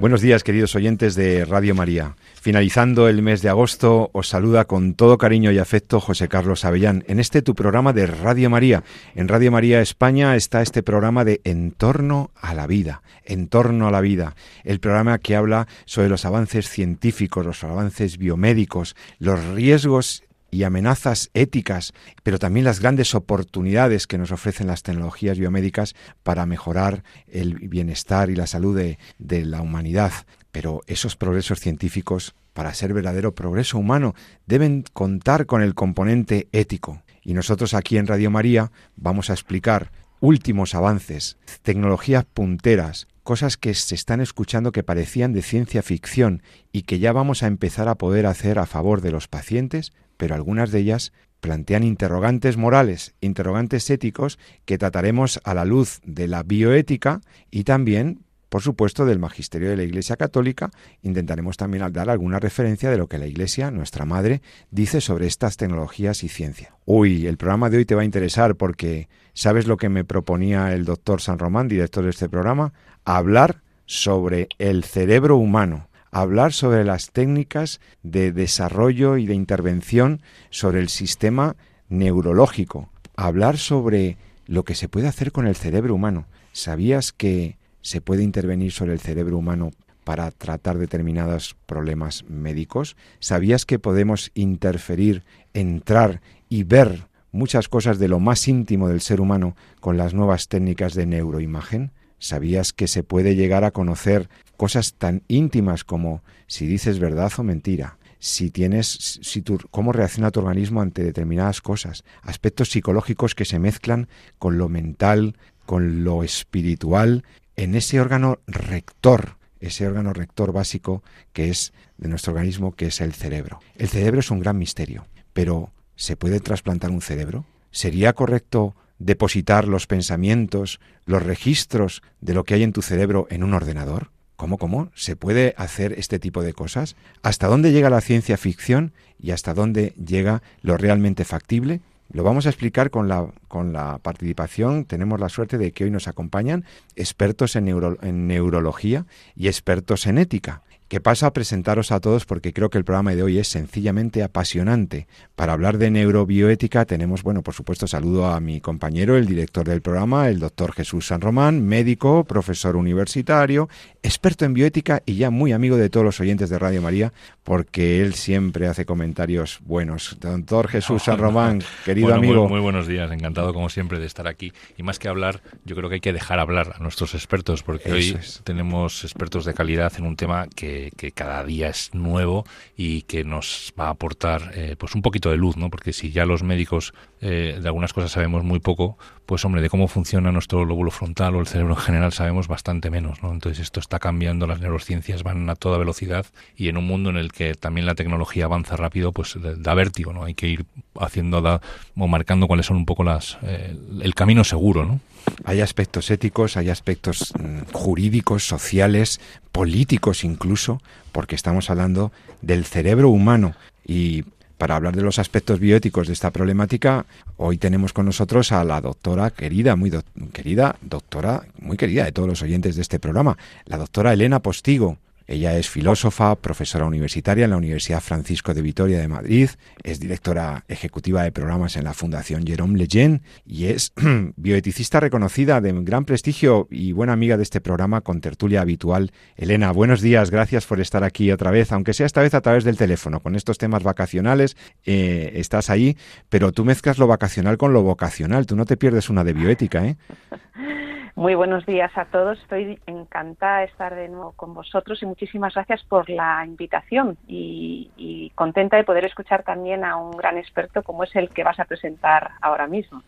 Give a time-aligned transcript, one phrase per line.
[0.00, 2.14] Buenos días, queridos oyentes de Radio María.
[2.40, 7.02] Finalizando el mes de agosto, os saluda con todo cariño y afecto José Carlos Avellán
[7.08, 8.84] en este tu programa de Radio María.
[9.16, 13.88] En Radio María España está este programa de En torno a la vida, En torno
[13.88, 19.44] a la vida, el programa que habla sobre los avances científicos, los avances biomédicos, los
[19.46, 25.94] riesgos y amenazas éticas, pero también las grandes oportunidades que nos ofrecen las tecnologías biomédicas
[26.22, 28.98] para mejorar el bienestar y la salud de,
[29.44, 30.12] la humanidad.
[30.52, 34.14] Pero esos progresos científicos, para ser verdadero progreso humano,
[34.46, 37.02] deben contar con el componente ético.
[37.22, 43.74] Y nosotros aquí en Radio María vamos a explicar últimos avances, tecnologías punteras, cosas que
[43.74, 47.96] se están escuchando que parecían de ciencia ficción y que ya vamos a empezar a
[47.96, 53.88] poder hacer a favor de los pacientes, pero algunas de ellas plantean interrogantes morales, interrogantes
[53.88, 59.70] éticos que trataremos a la luz de la bioética y también, por supuesto, del magisterio
[59.70, 60.70] de la Iglesia Católica.
[61.02, 65.56] Intentaremos también dar alguna referencia de lo que la Iglesia, nuestra madre, dice sobre estas
[65.56, 66.74] tecnologías y ciencia.
[66.84, 70.74] Uy, el programa de hoy te va a interesar porque ¿sabes lo que me proponía
[70.74, 72.72] el doctor San Román, director de este programa?
[73.04, 75.88] Hablar sobre el cerebro humano
[76.20, 81.56] hablar sobre las técnicas de desarrollo y de intervención sobre el sistema
[81.88, 86.26] neurológico, hablar sobre lo que se puede hacer con el cerebro humano.
[86.52, 89.70] ¿Sabías que se puede intervenir sobre el cerebro humano
[90.02, 92.96] para tratar determinados problemas médicos?
[93.20, 95.22] ¿Sabías que podemos interferir,
[95.54, 100.48] entrar y ver muchas cosas de lo más íntimo del ser humano con las nuevas
[100.48, 101.92] técnicas de neuroimagen?
[102.18, 107.42] ¿Sabías que se puede llegar a conocer cosas tan íntimas como si dices verdad o
[107.42, 107.98] mentira?
[108.18, 113.60] Si tienes, si tu, cómo reacciona tu organismo ante determinadas cosas, aspectos psicológicos que se
[113.60, 114.08] mezclan
[114.38, 115.36] con lo mental,
[115.66, 117.24] con lo espiritual,
[117.54, 121.02] en ese órgano rector, ese órgano rector básico
[121.32, 123.60] que es de nuestro organismo, que es el cerebro.
[123.76, 127.44] El cerebro es un gran misterio, pero ¿se puede trasplantar un cerebro?
[127.70, 133.42] ¿Sería correcto depositar los pensamientos, los registros de lo que hay en tu cerebro en
[133.42, 134.10] un ordenador?
[134.36, 134.90] ¿Cómo, cómo?
[134.94, 136.94] ¿Se puede hacer este tipo de cosas?
[137.22, 141.80] ¿Hasta dónde llega la ciencia ficción y hasta dónde llega lo realmente factible?
[142.12, 144.84] Lo vamos a explicar con la, con la participación.
[144.84, 150.18] Tenemos la suerte de que hoy nos acompañan expertos en, en neurología y expertos en
[150.18, 153.48] ética que paso a presentaros a todos porque creo que el programa de hoy es
[153.48, 155.06] sencillamente apasionante.
[155.36, 159.82] Para hablar de neurobioética tenemos, bueno, por supuesto, saludo a mi compañero, el director del
[159.82, 163.68] programa, el doctor Jesús San Román, médico, profesor universitario,
[164.02, 167.12] experto en bioética y ya muy amigo de todos los oyentes de Radio María,
[167.48, 170.18] porque él siempre hace comentarios buenos.
[170.20, 172.46] Doctor Jesús San Román, querido amigo.
[172.46, 174.52] Muy, buenos días, encantado como siempre de estar aquí.
[174.76, 177.90] Y más que hablar, yo creo que hay que dejar hablar a nuestros expertos, porque
[177.90, 182.44] hoy tenemos expertos de calidad en un tema que que, cada día es nuevo
[182.76, 185.70] y que nos va a aportar eh, pues un poquito de luz, ¿no?
[185.70, 189.70] Porque si ya los médicos eh, de algunas cosas sabemos muy poco, pues hombre, de
[189.70, 193.32] cómo funciona nuestro lóbulo frontal o el cerebro en general sabemos bastante menos, ¿no?
[193.32, 196.26] Entonces esto está cambiando, las neurociencias van a toda velocidad
[196.56, 200.12] y en un mundo en el que también la tecnología avanza rápido, pues da vértigo,
[200.12, 200.24] ¿no?
[200.24, 200.66] Hay que ir
[200.98, 201.60] haciendo da,
[201.96, 205.00] o marcando cuáles son un poco las eh, el camino seguro, ¿no?
[205.44, 209.20] Hay aspectos éticos, hay aspectos mm, jurídicos, sociales,
[209.52, 210.80] políticos incluso,
[211.12, 212.12] porque estamos hablando
[212.42, 213.54] del cerebro humano
[213.86, 214.24] y
[214.58, 217.06] para hablar de los aspectos bioéticos de esta problemática,
[217.36, 219.92] hoy tenemos con nosotros a la doctora querida, muy
[220.32, 224.98] querida, doctora, muy querida de todos los oyentes de este programa, la doctora Elena Postigo.
[225.28, 229.50] Ella es filósofa, profesora universitaria en la Universidad Francisco de Vitoria de Madrid,
[229.82, 233.92] es directora ejecutiva de programas en la Fundación Jerome Lejeune y es
[234.36, 239.12] bioeticista reconocida de gran prestigio y buena amiga de este programa con tertulia habitual.
[239.36, 242.64] Elena, buenos días, gracias por estar aquí otra vez, aunque sea esta vez a través
[242.64, 245.98] del teléfono, con estos temas vacacionales, eh, estás ahí,
[246.30, 249.84] pero tú mezclas lo vacacional con lo vocacional, tú no te pierdes una de bioética,
[249.84, 249.98] ¿eh?
[251.18, 252.38] Muy buenos días a todos.
[252.38, 258.30] Estoy encantada de estar de nuevo con vosotros y muchísimas gracias por la invitación y,
[258.36, 261.64] contenta de poder escuchar también a un gran experto como es el que vas a
[261.64, 263.02] presentar ahora mismo.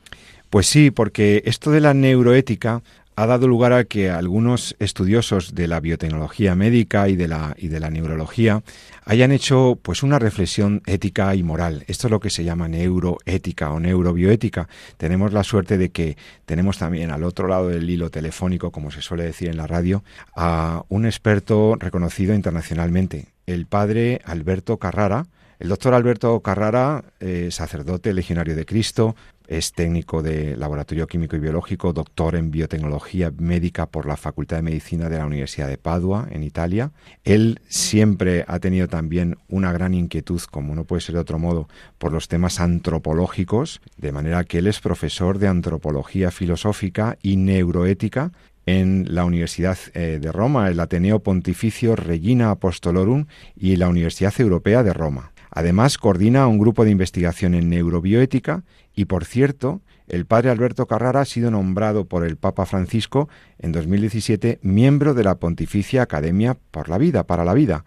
[0.50, 2.80] Pues sí, porque esto de la neuroética
[3.20, 7.54] ha dado lugar a que algunos estudiosos de la biotecnología médica y de la,
[7.90, 8.62] neurología
[9.04, 11.84] hayan hecho pues una reflexión ética y moral.
[11.86, 14.70] Esto es lo que se llama neuroética o neurobioética.
[14.96, 19.02] Tenemos la suerte de que tenemos también al otro lado del hilo telefónico, como se
[19.02, 20.02] suele decir en la radio,
[20.34, 25.26] a un experto reconocido internacionalmente, el padre Alberto Carrara.
[25.58, 29.14] El doctor Alberto Carrara, eh, sacerdote legionario de Cristo,
[29.50, 34.62] es técnico de laboratorio químico y biológico, doctor en biotecnología médica por la Facultad de
[34.62, 36.92] Medicina de la Universidad de Padua, en Italia.
[37.24, 41.68] Él siempre ha tenido también una gran inquietud, como no puede ser de otro modo,
[41.98, 48.30] por los temas antropológicos, de manera que él es profesor de antropología filosófica y neuroética
[48.66, 53.26] en la Universidad eh, de Roma, el Ateneo Pontificio Regina Apostolorum
[53.56, 55.32] y la Universidad Europea de Roma.
[55.50, 58.62] Además, coordina un grupo de investigación en neurobioética
[58.94, 63.72] y, por cierto, el padre Alberto Carrara ha sido nombrado por el Papa Francisco en
[63.72, 67.84] 2017 miembro de la Pontificia Academia por la Vida, para la Vida.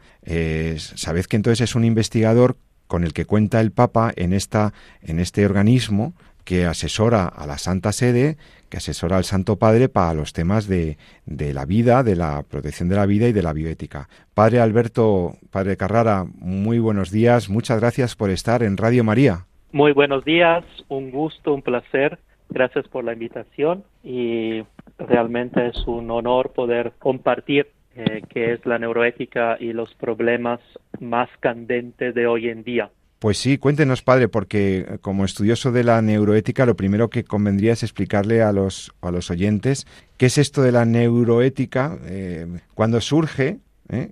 [0.78, 2.58] Sabed que entonces es un investigador
[2.88, 6.14] con el que cuenta el Papa en, esta, en este organismo
[6.44, 8.38] que asesora a la Santa Sede,
[8.70, 12.90] que asesora al Santo Padre para los temas de, de, la vida, de la protección
[12.90, 14.10] de la vida y de la bioética.
[14.34, 19.46] Padre Alberto, Padre Carrara, muy buenos días, muchas gracias por estar en Radio María.
[19.72, 22.20] Muy buenos días, un gusto, un placer.
[22.50, 24.64] Gracias por la invitación y
[25.00, 30.60] realmente es un honor poder compartir eh, qué es la neuroética y los problemas
[31.00, 32.92] más candentes de hoy en día.
[33.24, 37.82] Pues sí, cuéntenos, padre, porque como estudioso de la neuroética, lo primero que convendría es
[37.82, 39.88] explicarle a los, a los oyentes
[40.18, 44.10] qué es esto de la neuroética, eh, cuándo surge, eh,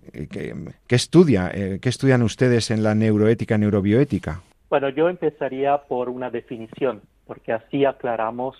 [0.88, 4.44] ¿qué, estudia, eh, qué estudian ustedes en la neuroética, neurobioética.
[4.70, 8.56] Bueno, yo empezaría por una definición, porque así aclaramos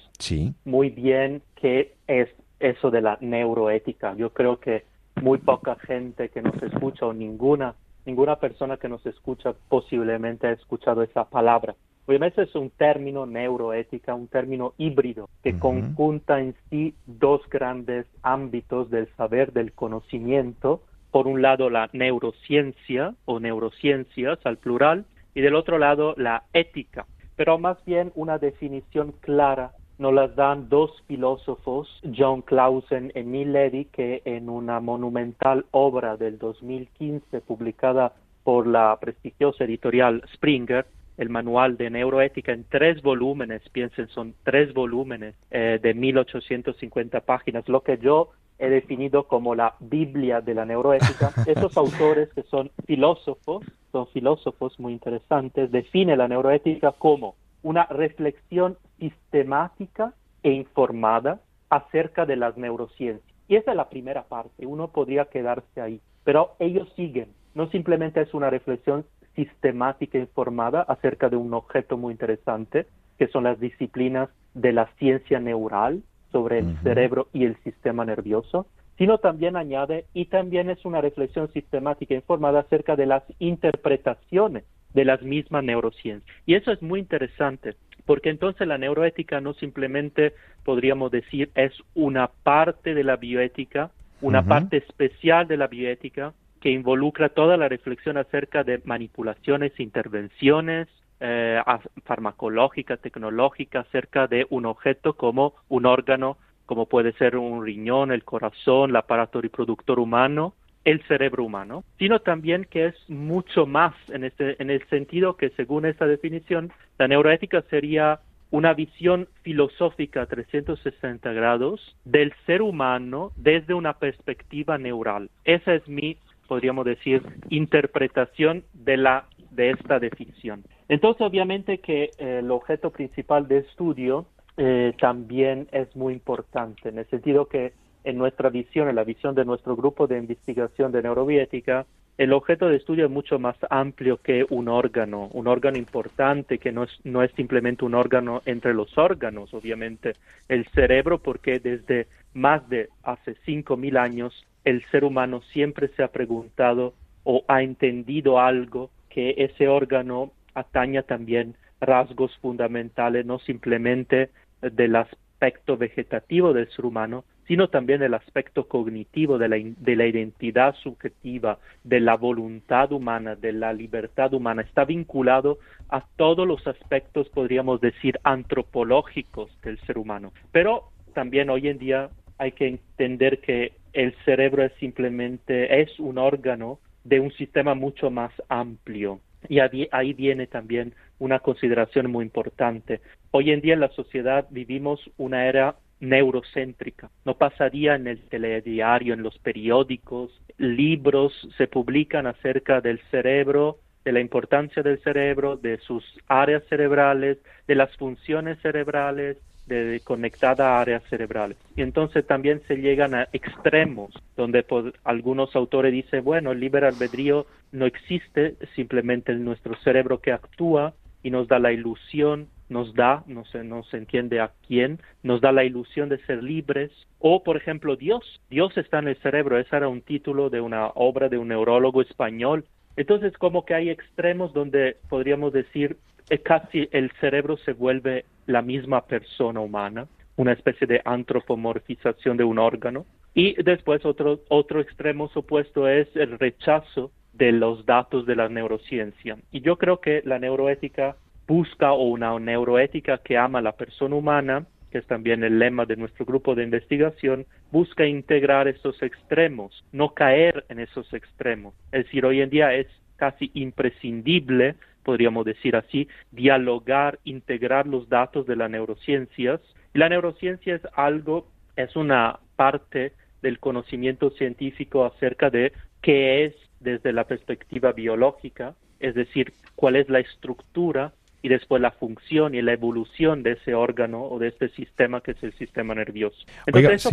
[0.66, 2.28] muy bien qué es
[2.60, 4.16] eso de la neuroética.
[4.18, 4.84] Yo creo que
[5.16, 7.74] muy poca gente que nos escucha o ninguna,
[8.06, 11.76] ninguna persona que nos escucha posiblemente ha escuchado esa palabra.
[12.08, 18.90] Obviamente es un término neuroética, un término híbrido que conjunta en sí dos grandes ámbitos
[18.90, 20.82] del saber, del conocimiento.
[21.12, 27.06] Por un lado, la neurociencia o neurociencias al plural, y del otro lado la ética,
[27.36, 29.72] pero más bien una definición clara
[30.02, 31.88] nos las dan dos filósofos,
[32.18, 38.12] John Clausen y Neil Levy, que en una monumental obra del 2015 publicada
[38.44, 40.88] por la prestigiosa editorial Springer,
[41.18, 47.70] el manual de neuroética en tres volúmenes, piensen, son tres volúmenes eh, de 1850 páginas,
[47.70, 51.32] lo que yo he definido como la Biblia de la neuroética.
[51.46, 58.78] Esos autores que son filósofos, son filósofos muy interesantes, definen la neuroética como una reflexión
[59.00, 60.14] sistemática
[60.44, 63.28] e informada acerca de las neurociencias.
[63.48, 68.22] Y esa es la primera parte, uno podría quedarse ahí, pero ellos siguen, no simplemente
[68.22, 69.06] es una reflexión
[69.36, 72.88] sistemática e informada acerca de un objeto muy interesante,
[73.18, 78.68] que son las disciplinas de la ciencia neural, sobre el cerebro y el sistema nervioso,
[78.98, 85.06] sino también añade, y también es una reflexión sistemática informada acerca de las interpretaciones de
[85.06, 86.30] las mismas neurociencias.
[86.46, 90.34] Y eso es muy interesante, porque entonces la neuroética no simplemente
[90.64, 93.92] podríamos decir es una parte de la bioética,
[94.22, 100.88] una parte especial de la bioética que involucra toda la reflexión acerca de manipulaciones, intervenciones,
[101.20, 101.60] eh,
[102.06, 108.24] farmacológica, tecnológica, acerca de un objeto como un órgano, como puede ser un riñón, el
[108.24, 110.54] corazón, el aparato reproductor humano,
[110.86, 115.50] el cerebro humano, sino también que es mucho más en, este, en el sentido que
[115.52, 118.20] según esta definición, la neuroética sería
[118.50, 125.30] una visión filosófica 360 grados del ser humano desde una perspectiva neural.
[125.46, 130.64] Esa es mi, podríamos decir, interpretación de la de esta definición.
[130.88, 134.26] Entonces, obviamente que eh, el objeto principal de estudio
[134.58, 137.74] eh, también es muy importante, en el sentido que
[138.04, 141.86] en nuestra visión, en la visión de nuestro grupo de investigación de neurobiética,
[142.18, 146.72] el objeto de estudio es mucho más amplio que un órgano, un órgano importante que
[146.72, 150.14] no es, no es simplemente un órgano entre los órganos, obviamente,
[150.48, 156.04] el cerebro, porque desde más de hace cinco mil años el ser humano siempre se
[156.04, 156.94] ha preguntado
[157.24, 164.30] o ha entendido algo que ese órgano ataña también rasgos fundamentales, no simplemente
[164.62, 171.60] del aspecto vegetativo del ser humano, sino también del aspecto cognitivo de la identidad subjetiva,
[171.84, 174.62] de la voluntad humana, de la libertad humana.
[174.62, 175.58] Está vinculado
[175.90, 180.32] a todos los aspectos, podríamos decir, antropológicos del ser humano.
[180.54, 186.20] Pero también hoy en día hay que entender que el cerebro es simplemente es un
[186.20, 189.20] órgano de un sistema mucho más amplio.
[189.50, 193.02] Y ahí viene también una consideración muy importante.
[193.32, 197.10] Hoy en día en la sociedad vivimos una era neurocéntrica.
[197.24, 204.12] No pasaría en el telediario, en los periódicos, libros se publican acerca del cerebro, de
[204.12, 211.04] la importancia del cerebro, de sus áreas cerebrales, de las funciones cerebrales, de conectada áreas
[211.10, 211.58] cerebrales.
[211.76, 214.66] Y entonces también se llegan a extremos, donde
[215.04, 220.94] algunos autores dicen, bueno, el libre albedrío no existe, simplemente en nuestro cerebro que actúa
[221.24, 225.42] y nos da la ilusión nos da, no se, no se entiende a quién, nos
[225.42, 226.90] da la ilusión de ser libres.
[227.20, 228.42] O, por ejemplo, Dios.
[228.50, 229.60] Dios está en el cerebro.
[229.60, 232.64] Ese era un título de una obra de un neurólogo español.
[232.96, 235.98] Entonces, como que hay extremos donde podríamos decir
[236.30, 242.46] que casi el cerebro se vuelve la misma persona humana, una especie de antropomorfización de
[242.46, 243.06] un órgano.
[243.34, 249.38] Y después otro, otro extremo supuesto es el rechazo de los datos de la neurociencia.
[249.52, 251.18] Y yo creo que la neuroética
[251.52, 255.86] busca o una neuroética que ama a la persona humana, que es también el lema
[255.86, 261.74] de nuestro grupo de investigación, busca integrar esos extremos, no caer en esos extremos.
[261.92, 268.48] Es decir, hoy en día es casi imprescindible, podríamos decir así, dialogar, integrar los datos
[268.48, 269.60] de las neurociencias.
[269.94, 277.12] la neurociencia es algo, es una parte del conocimiento científico acerca de qué es desde
[277.12, 282.74] la perspectiva biológica, es decir, cuál es la estructura y después la función y la
[282.74, 286.38] evolución de ese órgano o de este sistema que es el sistema nervioso.
[286.66, 287.12] Entonces eso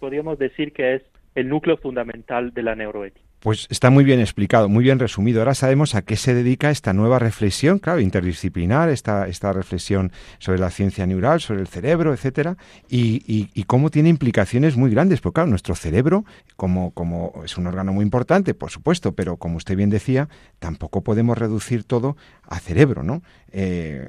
[0.00, 1.02] podríamos decir que es
[1.34, 3.28] el núcleo fundamental de la neuroética.
[3.40, 5.40] Pues está muy bien explicado, muy bien resumido.
[5.40, 10.10] Ahora sabemos a qué se dedica esta nueva reflexión, claro, interdisciplinar, esta, esta reflexión
[10.40, 12.56] sobre la ciencia neural, sobre el cerebro, etcétera,
[12.88, 13.22] y,
[13.54, 15.20] y, cómo tiene implicaciones muy grandes.
[15.20, 16.24] Porque claro, nuestro cerebro,
[16.56, 21.04] como, como es un órgano muy importante, por supuesto, pero como usted bien decía, tampoco
[21.04, 22.16] podemos reducir todo
[22.48, 23.22] a cerebro, ¿no?
[23.52, 24.08] Eh,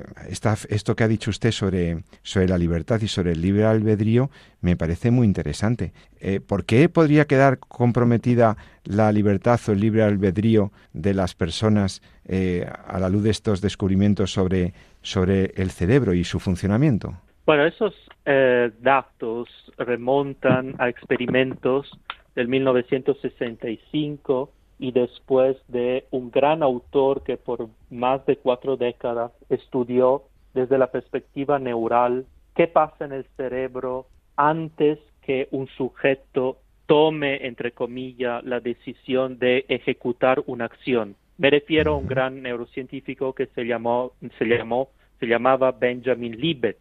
[0.69, 4.29] esto que ha dicho usted sobre, sobre la libertad y sobre el libre albedrío
[4.61, 5.91] me parece muy interesante.
[6.19, 12.01] Eh, ¿Por qué podría quedar comprometida la libertad o el libre albedrío de las personas
[12.25, 17.15] eh, a la luz de estos descubrimientos sobre, sobre el cerebro y su funcionamiento?
[17.45, 17.93] Bueno, esos
[18.25, 21.91] eh, datos remontan a experimentos
[22.35, 30.23] del 1965 y después de un gran autor que por más de cuatro décadas estudió
[30.53, 37.71] desde la perspectiva neural qué pasa en el cerebro antes que un sujeto tome, entre
[37.71, 41.15] comillas, la decisión de ejecutar una acción.
[41.37, 46.77] Me refiero a un gran neurocientífico que se llamó, se llamó, se llamaba Benjamin Libet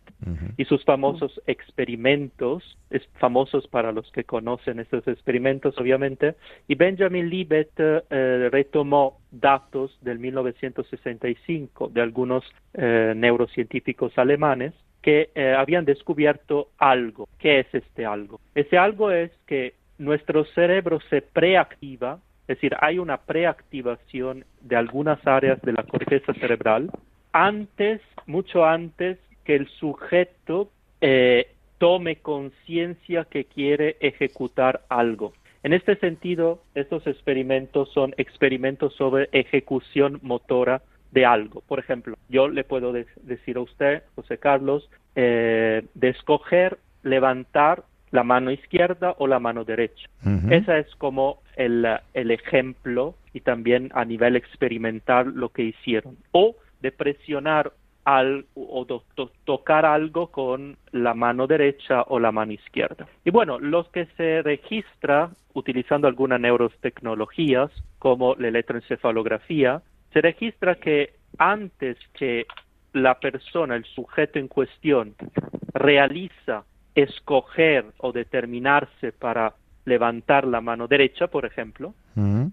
[0.56, 6.34] y sus famosos experimentos, es famosos para los que conocen estos experimentos, obviamente,
[6.66, 15.54] y Benjamin Libet eh, retomó datos del 1965 de algunos eh, neurocientíficos alemanes que eh,
[15.56, 17.28] habían descubierto algo.
[17.38, 18.40] ¿Qué es este algo?
[18.54, 25.24] Ese algo es que nuestro cerebro se preactiva, es decir, hay una preactivación de algunas
[25.26, 26.90] áreas de la corteza cerebral
[27.38, 35.32] antes, mucho antes que el sujeto eh, tome conciencia que quiere ejecutar algo.
[35.62, 41.62] En este sentido, estos experimentos son experimentos sobre ejecución motora de algo.
[41.68, 48.24] Por ejemplo, yo le puedo decir a usted, José Carlos, eh, de escoger levantar la
[48.24, 50.08] mano izquierda o la mano derecha.
[50.50, 56.16] Ese es como el, el, ejemplo y también a nivel experimental lo que hicieron.
[56.32, 57.72] O de presionar
[58.04, 58.86] al, o
[59.44, 63.06] tocar algo con la mano derecha o la mano izquierda.
[63.24, 69.82] Y bueno, los que se registra utilizando algunas neurotecnologías como la electroencefalografía,
[70.12, 72.46] se registra que antes que
[72.92, 75.14] la persona, el sujeto en cuestión,
[75.74, 79.54] realiza escoger o determinarse para
[79.84, 81.94] levantar la mano derecha, por ejemplo,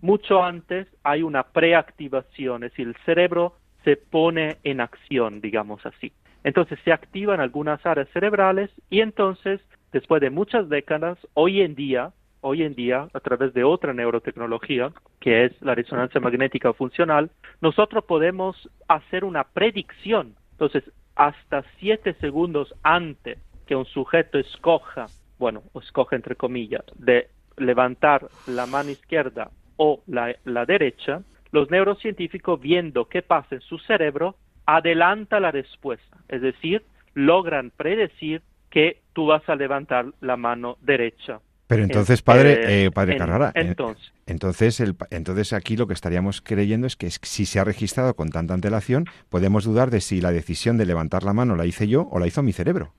[0.01, 3.55] mucho antes hay una preactivación, es decir, el cerebro
[3.85, 6.11] se pone en acción, digamos así.
[6.43, 9.61] Entonces se activan algunas áreas cerebrales y entonces,
[9.93, 12.11] después de muchas décadas, hoy en día,
[12.41, 18.03] hoy en día, a través de otra neurotecnología, que es la resonancia magnética funcional, nosotros
[18.03, 20.35] podemos hacer una predicción.
[20.51, 20.83] Entonces,
[21.15, 25.07] hasta siete segundos antes que un sujeto escoja,
[25.39, 31.23] bueno, escoge entre comillas, de levantar la mano izquierda o la, la derecha,
[31.55, 34.35] los neurocientíficos viendo qué pasa en su cerebro,
[34.65, 36.83] adelanta la respuesta, es decir,
[37.13, 41.39] logran predecir que tú vas a levantar la mano derecha.
[41.67, 46.85] Pero entonces, padre, eh, padre Carrara, entonces, entonces, el, entonces aquí lo que estaríamos creyendo
[46.85, 50.77] es que si se ha registrado con tanta antelación, podemos dudar de si la decisión
[50.77, 52.93] de levantar la mano la hice yo o la hizo mi cerebro.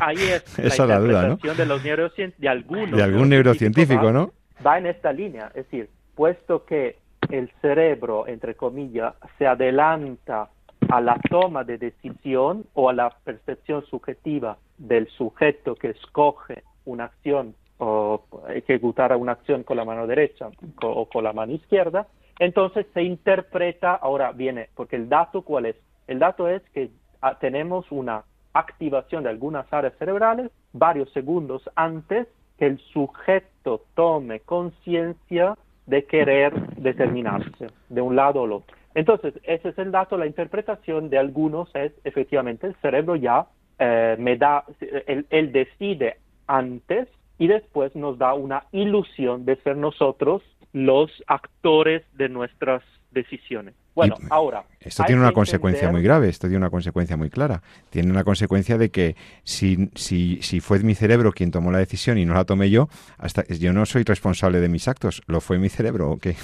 [0.00, 0.16] Ahí
[0.56, 1.36] es la, duda, ¿no?
[1.36, 4.32] de los de algunos de algún neurocientífico, ¿no?
[4.66, 6.99] Va en esta línea, es decir, puesto que
[7.30, 10.48] el cerebro, entre comillas, se adelanta
[10.88, 17.04] a la toma de decisión o a la percepción subjetiva del sujeto que escoge una
[17.04, 20.50] acción o ejecutar una acción con la mano derecha
[20.82, 22.06] o con la mano izquierda,
[22.38, 25.76] entonces se interpreta, ahora viene, porque el dato cuál es?
[26.06, 32.26] El dato es que ah, tenemos una activación de algunas áreas cerebrales varios segundos antes
[32.58, 35.56] que el sujeto tome conciencia
[35.86, 38.76] de querer determinarse de un lado o al otro.
[38.94, 43.46] Entonces, ese es el dato, la interpretación de algunos es efectivamente el cerebro ya
[43.78, 44.64] eh, me da,
[45.06, 47.08] él, decide antes
[47.38, 53.74] y después nos da una ilusión de ser nosotros los actores de nuestras decisiones.
[53.94, 54.64] Bueno, ahora.
[54.80, 57.62] Esto tiene una consecuencia muy grave, esto tiene una consecuencia muy clara.
[57.90, 62.16] Tiene una consecuencia de que si, si, si fue mi cerebro quien tomó la decisión
[62.16, 62.88] y no la tomé yo,
[63.18, 66.36] hasta yo no soy responsable de mis actos, ¿lo fue mi cerebro o qué?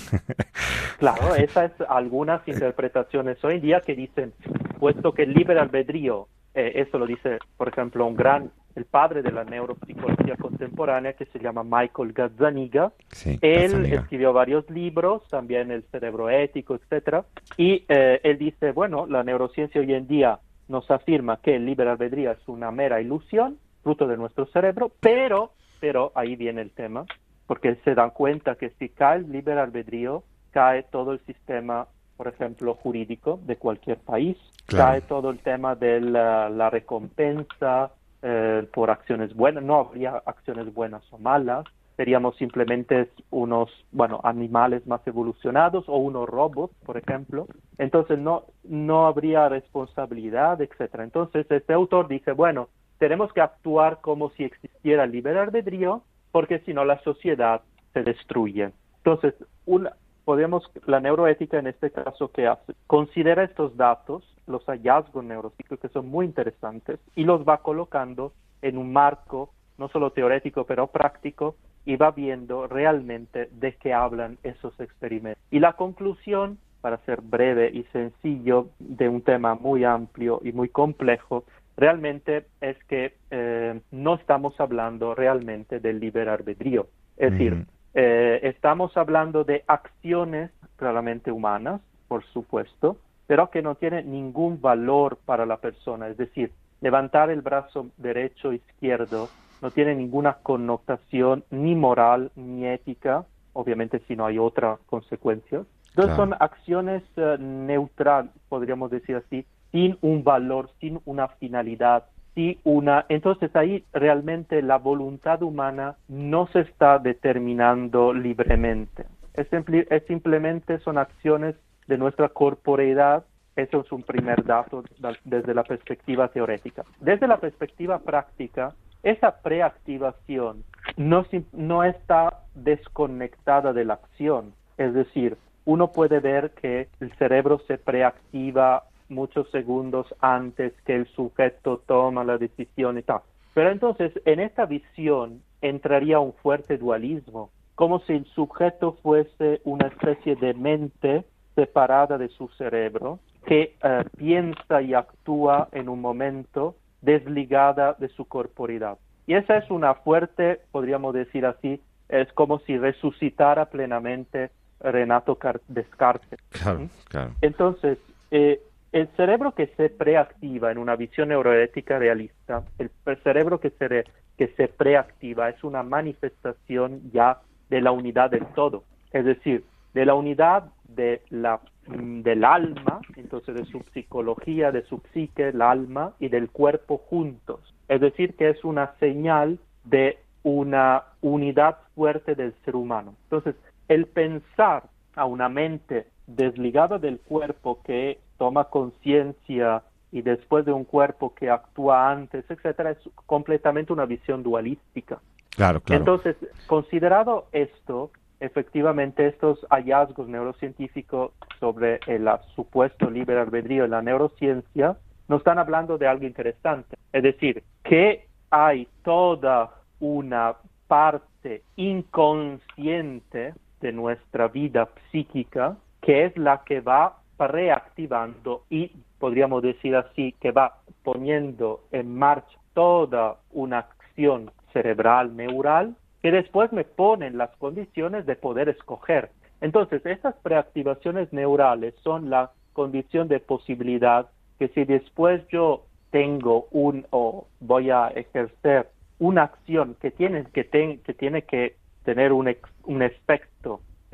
[0.98, 4.32] claro, esas algunas interpretaciones hoy en día que dicen,
[4.78, 9.22] puesto que el libre albedrío, eh, eso lo dice, por ejemplo, un gran el padre
[9.22, 12.92] de la neuropsicología contemporánea que se llama Michael Gazzaniga.
[13.40, 17.24] él escribió varios libros, también El cerebro ético, etcétera,
[17.56, 21.88] y eh, él dice, bueno, la neurociencia hoy en día nos afirma que el libre
[21.88, 27.06] albedrío es una mera ilusión, fruto de nuestro cerebro, pero, pero ahí viene el tema,
[27.46, 32.28] porque se dan cuenta que si cae el libre albedrío, cae todo el sistema, por
[32.28, 37.92] ejemplo, jurídico de cualquier país, cae todo el tema de la recompensa,
[38.22, 41.64] eh, por acciones buenas, no habría acciones buenas o malas,
[41.96, 47.46] seríamos simplemente unos, bueno, animales más evolucionados o unos robots, por ejemplo.
[47.78, 51.04] Entonces no, no habría responsabilidad, etcétera.
[51.04, 56.02] Entonces este autor dice, bueno, tenemos que actuar como si existiera libre albedrío,
[56.32, 57.62] porque si no la sociedad
[57.94, 58.72] se destruye.
[58.98, 59.92] Entonces, una,
[60.26, 62.74] podemos, la neuroética en este caso, que hace?
[62.88, 68.76] Considera estos datos los hallazgos neurocíclicos que son muy interesantes y los va colocando en
[68.76, 74.78] un marco no solo teórico pero práctico y va viendo realmente de qué hablan esos
[74.80, 75.40] experimentos.
[75.52, 80.68] Y la conclusión, para ser breve y sencillo, de un tema muy amplio y muy
[80.68, 81.44] complejo,
[81.76, 86.88] realmente es que eh, no estamos hablando realmente del libre albedrío.
[87.16, 87.66] Es decir,
[87.98, 95.16] eh, estamos hablando de acciones claramente humanas, por supuesto, pero que no tiene ningún valor
[95.24, 96.06] para la persona.
[96.08, 99.30] Es decir, levantar el brazo derecho o izquierdo
[99.62, 105.62] no tiene ninguna connotación ni moral ni ética, obviamente si no hay otra consecuencia.
[105.88, 112.04] Entonces son acciones uh, neutral, podríamos decir así, sin un valor, sin una finalidad,
[112.36, 113.06] sin una...
[113.08, 119.06] Entonces ahí realmente la voluntad humana no se está determinando libremente.
[119.34, 121.56] Es, es simplemente son acciones
[121.88, 123.24] de nuestra corporeidad.
[123.56, 124.84] Eso es un primer dato
[125.24, 126.84] desde la perspectiva teórica.
[127.00, 130.62] Desde la perspectiva práctica, esa preactivación
[130.96, 134.52] no, no está desconectada de la acción.
[134.76, 141.06] Es decir, uno puede ver que el cerebro se preactiva muchos segundos antes que el
[141.08, 143.20] sujeto toma la decisión y tal.
[143.54, 149.88] Pero entonces, en esta visión entraría un fuerte dualismo, como si el sujeto fuese una
[149.88, 156.76] especie de mente separada de su cerebro, que eh, piensa y actúa en un momento
[157.00, 158.98] desligada de su corporidad.
[159.26, 165.38] Y esa es una fuerte, podríamos decir así, es como si resucitara plenamente Renato
[165.68, 166.38] Descartes.
[166.50, 167.32] Claro, claro.
[167.40, 167.98] Entonces,
[168.30, 168.60] eh,
[168.96, 172.90] el cerebro que se preactiva en una visión neuroética realista, el,
[173.22, 178.84] cerebro que se, preactiva es una manifestación ya de la unidad del todo.
[179.12, 185.02] Es decir, de la unidad de la, del alma, entonces de su psicología, de su
[185.12, 187.74] psique, el alma y del cuerpo juntos.
[187.88, 193.14] Es decir, que es una señal de una unidad fuerte del ser humano.
[193.24, 193.56] Entonces,
[193.88, 200.84] el pensar a una mente desligada del cuerpo que toma conciencia y después de un
[200.84, 205.20] cuerpo que actúa antes, etcétera, es completamente una visión dualística.
[205.50, 206.00] Claro, claro.
[206.00, 206.36] Entonces,
[206.66, 208.10] considerado esto,
[208.40, 214.96] efectivamente estos hallazgos neurocientíficos sobre el supuesto libre albedrío en la neurociencia
[215.28, 216.96] nos están hablando de algo interesante.
[217.12, 220.54] Es decir, que hay toda una
[220.86, 229.96] parte inconsciente de nuestra vida psíquica que es la que va reactivando y podríamos decir
[229.96, 237.36] así que va poniendo en marcha toda una acción cerebral neural que después me ponen
[237.36, 239.30] las condiciones de poder escoger.
[239.60, 244.28] Entonces, estas preactivaciones neurales son la condición de posibilidad
[244.60, 250.68] que si después yo tengo un o voy a ejercer una acción que tiene que,
[250.68, 253.55] que, tiene que tener un, un efecto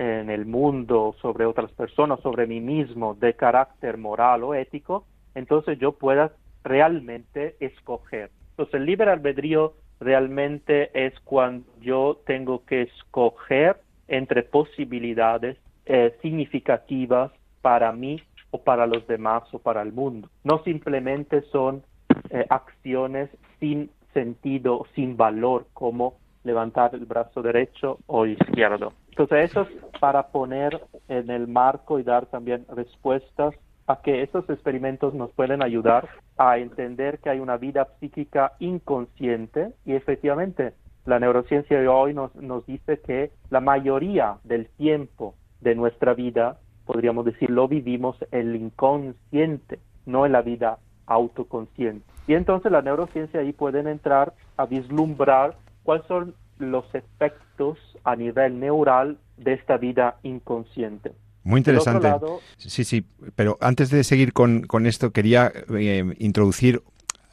[0.03, 5.79] en el mundo, sobre otras personas, sobre mí mismo, de carácter moral o ético, entonces
[5.79, 6.33] yo pueda
[6.65, 8.31] realmente escoger.
[8.51, 13.77] Entonces el libre albedrío realmente es cuando yo tengo que escoger
[14.09, 20.29] entre posibilidades eh, significativas para mí o para los demás o para el mundo.
[20.43, 21.83] No simplemente son
[22.31, 28.93] eh, acciones sin sentido, sin valor, como levantar el brazo derecho o izquierdo.
[29.13, 29.69] Entonces, eso es
[30.01, 33.55] para poner en el marco y dar también respuestas
[33.87, 39.75] a que estos experimentos nos pueden ayudar a entender que hay una vida psíquica inconsciente
[39.85, 40.73] y efectivamente
[41.05, 46.59] la neurociencia de hoy nos, nos dice que la mayoría del tiempo de nuestra vida,
[46.87, 52.07] podríamos decir, lo vivimos en el inconsciente, no en la vida autoconsciente.
[52.27, 58.61] Y entonces la neurociencia ahí pueden entrar a vislumbrar cuáles son los efectos a nivel
[58.61, 61.13] neural de esta vida inconsciente.
[61.45, 62.09] Muy interesante.
[62.57, 66.83] sí, sí, pero antes de seguir con, con esto, quería eh, introducir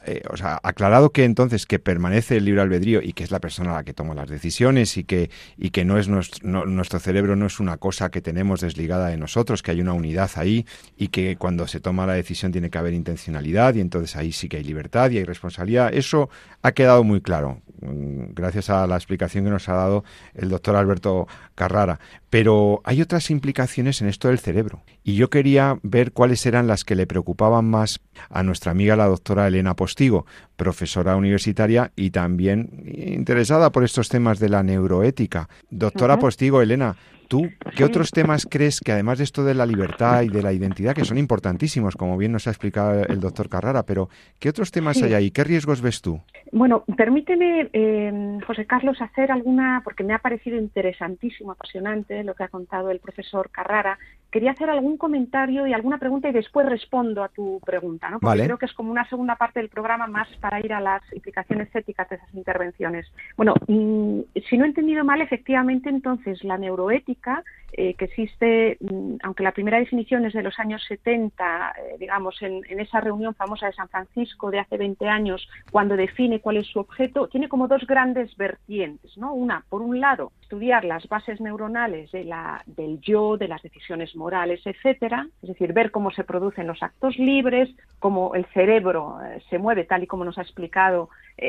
[0.06, 3.38] eh, o sea, aclarado que entonces que permanece el libre albedrío y que es la
[3.38, 7.36] persona la que toma las decisiones y que, y que no es nuestro, nuestro cerebro
[7.36, 11.08] no es una cosa que tenemos desligada de nosotros, que hay una unidad ahí y
[11.08, 14.56] que cuando se toma la decisión tiene que haber intencionalidad y entonces ahí sí que
[14.56, 15.92] hay libertad y hay responsabilidad.
[15.92, 16.30] Eso
[16.62, 20.76] ha quedado muy claro mm, gracias a la explicación que nos ha dado el doctor
[20.76, 22.00] Alberto Carrara.
[22.30, 24.82] Pero hay otras implicaciones en esto del cerebro.
[25.02, 29.06] Y yo quería ver cuáles eran las que le preocupaban más a nuestra amiga la
[29.06, 35.48] doctora Elena Postigo, profesora universitaria y también interesada por estos temas de la neuroética.
[35.70, 36.96] Doctora Postigo, Elena,
[37.30, 40.52] ¿Tú qué otros temas crees que además de esto de la libertad y de la
[40.52, 44.08] identidad, que son importantísimos, como bien nos ha explicado el doctor Carrara, pero
[44.40, 45.30] qué otros temas hay ahí?
[45.30, 46.20] ¿Qué riesgos ves tú?
[46.50, 52.42] Bueno, permíteme, eh, José Carlos, hacer alguna, porque me ha parecido interesantísimo, apasionante lo que
[52.42, 53.96] ha contado el profesor Carrara.
[54.32, 58.18] Quería hacer algún comentario y alguna pregunta y después respondo a tu pregunta, ¿no?
[58.18, 61.02] Porque creo que es como una segunda parte del programa más para ir a las
[61.12, 63.06] implicaciones éticas de esas intervenciones.
[63.36, 68.76] Bueno, mm, si no he entendido mal, efectivamente, entonces la neuroética Rica eh, que existe,
[68.80, 73.34] mm, aunque la primera definición es de los años 70, eh, digamos, en, esa reunión
[73.34, 77.48] famosa de San Francisco de hace 20 años, cuando define cuál es su objeto, tiene
[77.48, 79.34] como dos grandes vertientes, ¿no?
[79.34, 84.16] Una, por un lado, estudiar las bases neuronales de la, del yo, de las decisiones
[84.16, 87.68] morales, etcétera, es decir, ver cómo se producen los actos libres,
[88.00, 91.08] cómo el cerebro eh, se mueve tal y como nos ha explicado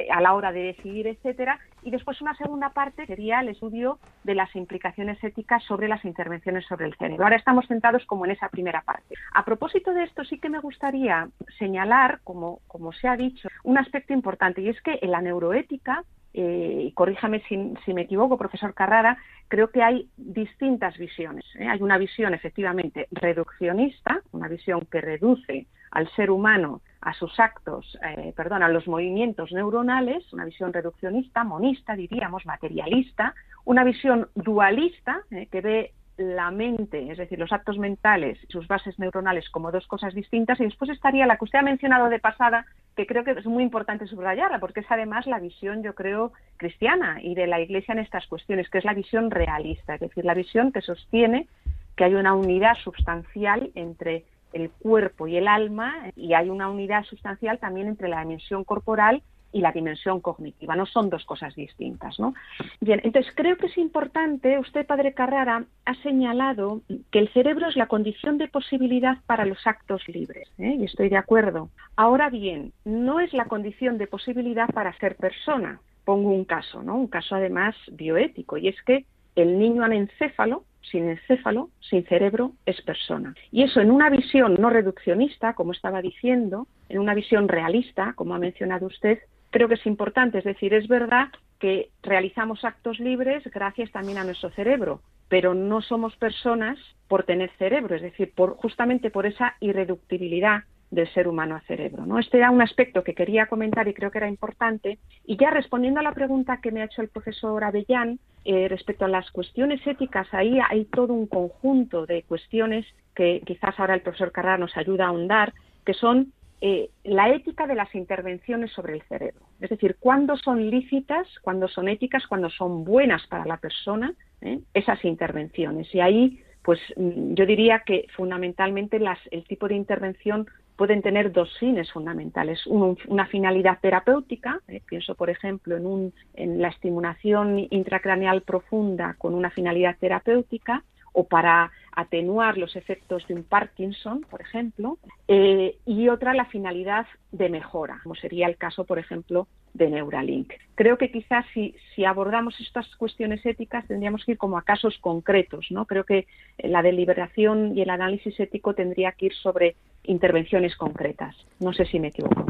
[0.10, 4.36] a la hora de decidir, etcétera, y después una segunda parte sería el estudio de
[4.36, 7.24] las implicaciones éticas sobre las intervenciones sobre el cerebro.
[7.24, 9.16] Ahora estamos centrados como en esa primera parte.
[9.34, 13.78] A propósito de esto, sí que me gustaría señalar, como, como se ha dicho, un
[13.78, 18.38] aspecto importante y es que en la neuroética eh, y corríjame si, si, me equivoco,
[18.38, 19.18] profesor Carrara,
[19.50, 21.46] creo que hay distintas visiones.
[21.56, 21.68] ¿eh?
[21.68, 27.98] Hay una visión efectivamente reduccionista, una visión que reduce al ser humano a sus actos,
[28.08, 33.34] eh, perdón, a los movimientos neuronales, una visión reduccionista, monista, diríamos, materialista,
[33.66, 38.68] una visión dualista, eh, que ve la mente, es decir, los actos mentales y sus
[38.68, 42.20] bases neuronales como dos cosas distintas, y después estaría la que usted ha mencionado de
[42.20, 46.32] pasada, que creo que es muy importante subrayarla, porque es además la visión, yo creo,
[46.58, 50.26] cristiana y de la Iglesia en estas cuestiones, que es la visión realista, es decir,
[50.26, 51.48] la visión que sostiene
[51.96, 57.04] que hay una unidad sustancial entre el cuerpo y el alma y hay una unidad
[57.04, 62.20] sustancial también entre la dimensión corporal y la dimensión cognitiva, no son dos cosas distintas,
[62.20, 62.34] ¿no?
[62.80, 67.76] Bien, entonces creo que es importante, usted, padre Carrara, ha señalado que el cerebro es
[67.76, 70.78] la condición de posibilidad para los actos libres, ¿eh?
[70.80, 71.70] y estoy de acuerdo.
[71.96, 75.80] Ahora bien, no es la condición de posibilidad para ser persona.
[76.06, 76.96] Pongo un caso, ¿no?
[76.96, 82.82] Un caso además bioético, y es que el niño anencéfalo sin encéfalo, sin cerebro, es
[82.82, 83.36] persona.
[83.52, 88.36] Y eso en una visión no reduccionista, como estaba diciendo, en una visión realista, como
[88.36, 89.20] ha mencionado usted,
[89.52, 90.40] creo que es importante.
[90.40, 91.28] Es decir, es verdad
[91.60, 97.52] que realizamos actos libres gracias también a nuestro cerebro, pero no somos personas por tener
[97.58, 102.06] cerebro, es decir, por, justamente por esa irreductibilidad del ser humano a cerebro.
[102.20, 105.00] Este era un aspecto que quería comentar y creo que era importante.
[105.26, 109.06] Y ya respondiendo a la pregunta que me ha hecho el profesor Avellán eh, respecto
[109.06, 112.86] a las cuestiones éticas, ahí hay todo un conjunto de cuestiones
[113.16, 115.54] que quizás ahora el profesor Carrara nos ayuda a ahondar,
[115.86, 119.42] que son eh, la ética de las intervenciones sobre el cerebro.
[119.60, 124.60] Es decir, cuándo son lícitas, cuándo son éticas, cuándo son buenas para la persona ¿eh?
[124.72, 125.94] esas intervenciones.
[125.96, 130.46] Y ahí, pues mm, yo diría que fundamentalmente las, el tipo de intervención
[130.76, 132.66] pueden tener dos fines fundamentales.
[132.68, 134.82] una finalidad terapéutica, ¿eh?
[134.86, 141.28] pienso por ejemplo en, un, en la estimulación intracraneal profunda con una finalidad terapéutica, o
[141.28, 147.50] para atenuar los efectos de un Parkinson, por ejemplo, eh, y otra la finalidad de
[147.50, 150.54] mejora, como sería el caso, por ejemplo, de Neuralink.
[150.76, 154.98] Creo que quizás si, si abordamos estas cuestiones éticas tendríamos que ir como a casos
[155.00, 155.86] concretos, ¿no?
[155.86, 156.28] Creo que
[156.58, 161.36] la deliberación y el análisis ético tendría que ir sobre intervenciones concretas.
[161.60, 162.46] No sé si me equivoco.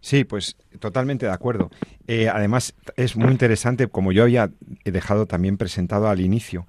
[0.00, 1.70] Sí, pues totalmente de acuerdo.
[2.06, 4.50] Eh, además, es muy interesante, como yo había
[4.84, 6.66] dejado también presentado al inicio,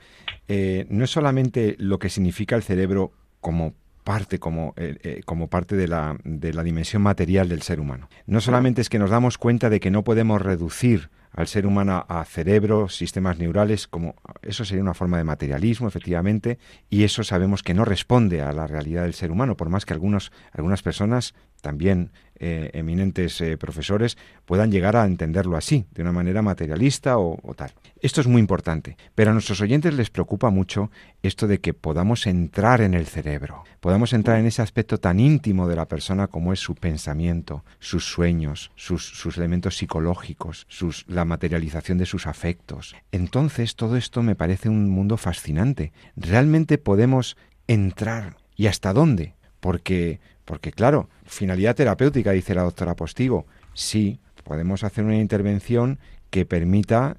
[0.48, 5.76] eh, no es solamente lo que significa el cerebro como parte, como, eh, como parte
[5.76, 8.10] de la, de la dimensión material del ser humano.
[8.26, 12.06] No solamente es que nos damos cuenta de que no podemos reducir al ser humano
[12.10, 17.64] a cerebro, sistemas neurales, como eso sería una forma de materialismo, efectivamente, y eso sabemos
[17.64, 21.34] que no responde a la realidad del ser humano, por más que algunos, algunas personas
[21.62, 22.12] también
[22.44, 27.72] eh, eminentes eh, profesores puedan llegar a entenderlo así, de una manera materialista o, tal.
[28.02, 30.90] Esto es muy importante, pero a nuestros oyentes les preocupa mucho
[31.22, 35.68] esto de que podamos entrar en el cerebro, podamos entrar en ese aspecto tan íntimo
[35.68, 42.00] de la persona como es su pensamiento, sus sueños, sus, elementos psicológicos, sus, la materialización
[42.00, 42.96] de sus afectos.
[43.12, 45.94] Entonces todo esto me parece un mundo fascinante.
[46.16, 48.38] Realmente podemos entrar.
[48.56, 49.36] ¿Y hasta dónde?
[49.60, 53.46] Porque porque claro, finalidad terapéutica, dice la doctora Postigo.
[53.74, 56.00] Sí, podemos hacer una intervención
[56.30, 57.18] que permita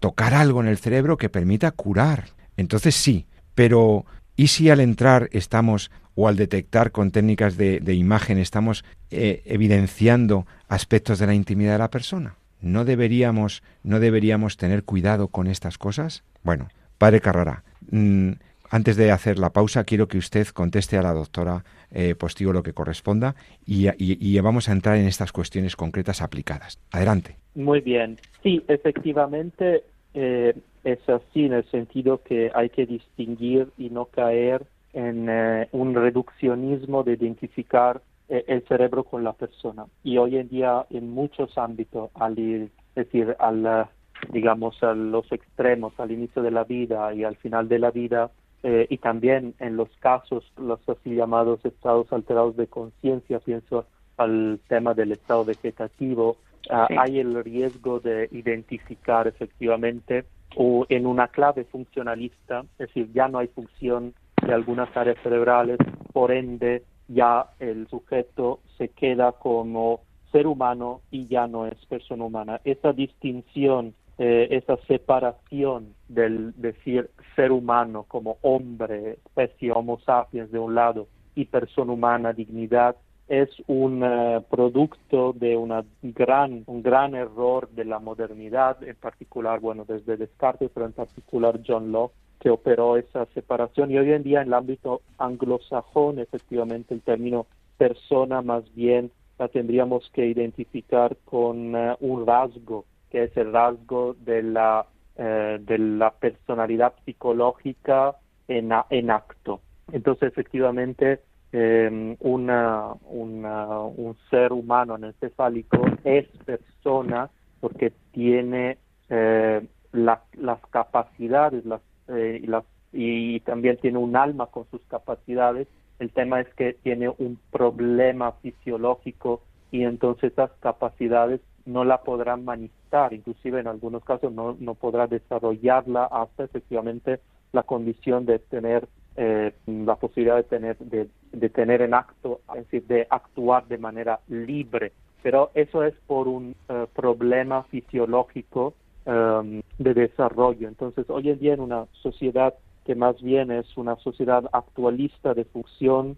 [0.00, 2.30] tocar algo en el cerebro que permita curar.
[2.56, 8.38] Entonces sí, pero ¿y si al entrar estamos o al detectar con técnicas de, imagen
[8.38, 12.36] estamos eh, evidenciando aspectos de la intimidad de la persona?
[12.60, 16.24] ¿No deberíamos, ¿No deberíamos tener cuidado con estas cosas?
[16.42, 18.32] Bueno, padre Carrara, mm,
[18.70, 22.62] antes de hacer la pausa, quiero que usted conteste a la doctora eh, Postigo lo
[22.62, 23.34] que corresponda
[23.66, 26.78] y, vamos a entrar en estas cuestiones concretas aplicadas.
[26.92, 27.36] Adelante.
[27.54, 28.18] Muy bien.
[28.42, 29.82] Sí, efectivamente
[30.14, 35.68] eh, es así en el sentido que hay que distinguir y no caer en eh,
[35.72, 39.84] un reduccionismo de identificar eh, el cerebro con la persona.
[40.02, 43.88] Y hoy en día en muchos ámbitos, al es decir, al,
[44.32, 48.30] digamos, a los extremos, al inicio de la vida y al final de la vida,
[48.62, 54.60] eh, y también en los casos, los así llamados estados alterados de conciencia, pienso al
[54.68, 56.36] tema del estado vegetativo,
[56.70, 60.24] ah, hay el riesgo de identificar efectivamente
[60.56, 64.14] o en una clave funcionalista, es decir, ya no hay función
[64.44, 65.78] de algunas áreas cerebrales,
[66.12, 70.00] por ende ya el sujeto se queda como
[70.32, 72.60] ser humano y ya no es persona humana.
[72.64, 80.58] Esa distinción eh, esa separación del decir ser humano como hombre, especie Homo sapiens de
[80.58, 82.96] un lado y persona humana, dignidad,
[83.28, 89.60] es un eh, producto de una gran, un gran error de la modernidad, en particular,
[89.60, 93.90] bueno, desde Descartes, pero en particular John Locke, que operó esa separación.
[93.90, 99.48] Y hoy en día en el ámbito anglosajón, efectivamente, el término persona más bien la
[99.48, 105.78] tendríamos que identificar con eh, un rasgo que es el rasgo de la, eh, de
[105.78, 108.16] la personalidad psicológica
[108.48, 109.60] en, en acto.
[109.92, 111.20] Entonces, efectivamente,
[111.52, 122.64] eh, una, un ser humano encefálico es persona porque tiene eh, las capacidades las, las,
[122.92, 125.68] y también tiene un alma con sus capacidades.
[125.98, 132.44] El tema es que tiene un problema fisiológico y entonces esas capacidades no la podrán
[132.44, 137.20] manifestar, inclusive en algunos casos no, no podrá desarrollarla hasta efectivamente
[137.52, 142.64] la condición de tener eh, la posibilidad de tener de, de, tener en acto, es
[142.64, 144.92] decir, de actuar de manera libre.
[145.22, 148.74] Pero eso es por un eh, problema fisiológico
[149.06, 150.68] um, de desarrollo.
[150.68, 156.16] Entonces, hoy en día una sociedad que más bien es una sociedad actualista de función,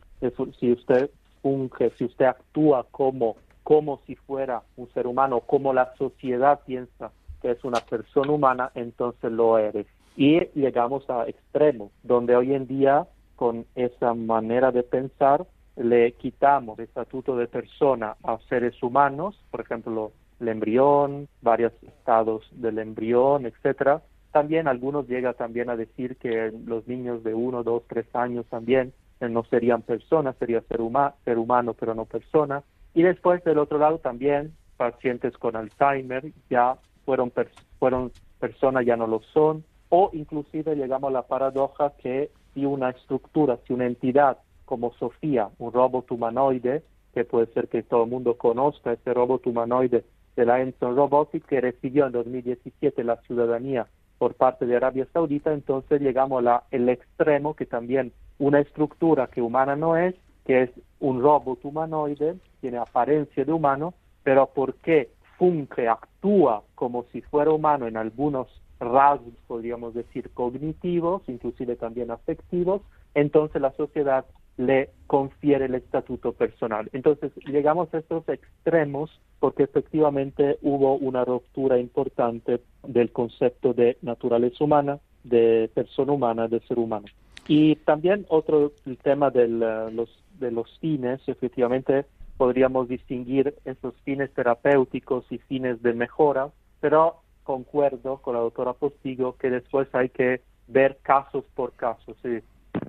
[0.60, 3.36] si usted funge, si usted actúa como
[3.68, 8.70] como si fuera un ser humano, como la sociedad piensa que es una persona humana,
[8.74, 9.86] entonces lo eres.
[10.16, 16.78] Y llegamos a extremos, donde hoy en día, con esa manera de pensar, le quitamos
[16.78, 23.44] el estatuto de persona a seres humanos, por ejemplo, el embrión, varios estados del embrión,
[23.44, 24.00] etcétera.
[24.32, 28.94] También algunos llegan también a decir que los niños de uno, dos, tres años también
[29.20, 30.80] eh, no serían personas, sería ser,
[31.26, 32.62] ser humano, pero no persona.
[32.98, 37.32] Y después del otro lado también pacientes con Alzheimer ya fueron,
[37.78, 42.90] fueron personas, ya no lo son, o inclusive llegamos a la paradoja que si una
[42.90, 46.82] estructura, si una entidad como Sofía, un robot humanoide,
[47.14, 51.46] que puede ser que todo el mundo conozca, este robot humanoide de la Enson Robotics,
[51.46, 53.86] que recibió en 2017 la ciudadanía
[54.18, 59.76] por parte de Arabia Saudita, entonces llegamos al extremo que también una estructura que humana
[59.76, 60.16] no es,
[60.48, 67.20] que es un robot humanoide, tiene apariencia de humano, pero porque funge, actúa como si
[67.20, 68.48] fuera humano en algunos
[68.80, 72.80] rasgos, podríamos decir, cognitivos, inclusive también afectivos,
[73.14, 74.24] entonces la sociedad
[74.56, 76.88] le confiere el estatuto personal.
[76.94, 84.64] Entonces llegamos a estos extremos porque efectivamente hubo una ruptura importante del concepto de naturaleza
[84.64, 87.06] humana, de persona humana, de ser humano.
[87.48, 94.32] Y también otro el tema de los, de los fines, efectivamente podríamos distinguir esos fines
[94.32, 100.42] terapéuticos y fines de mejora, pero concuerdo con la doctora Postigo que después hay que
[100.68, 102.16] ver casos por casos,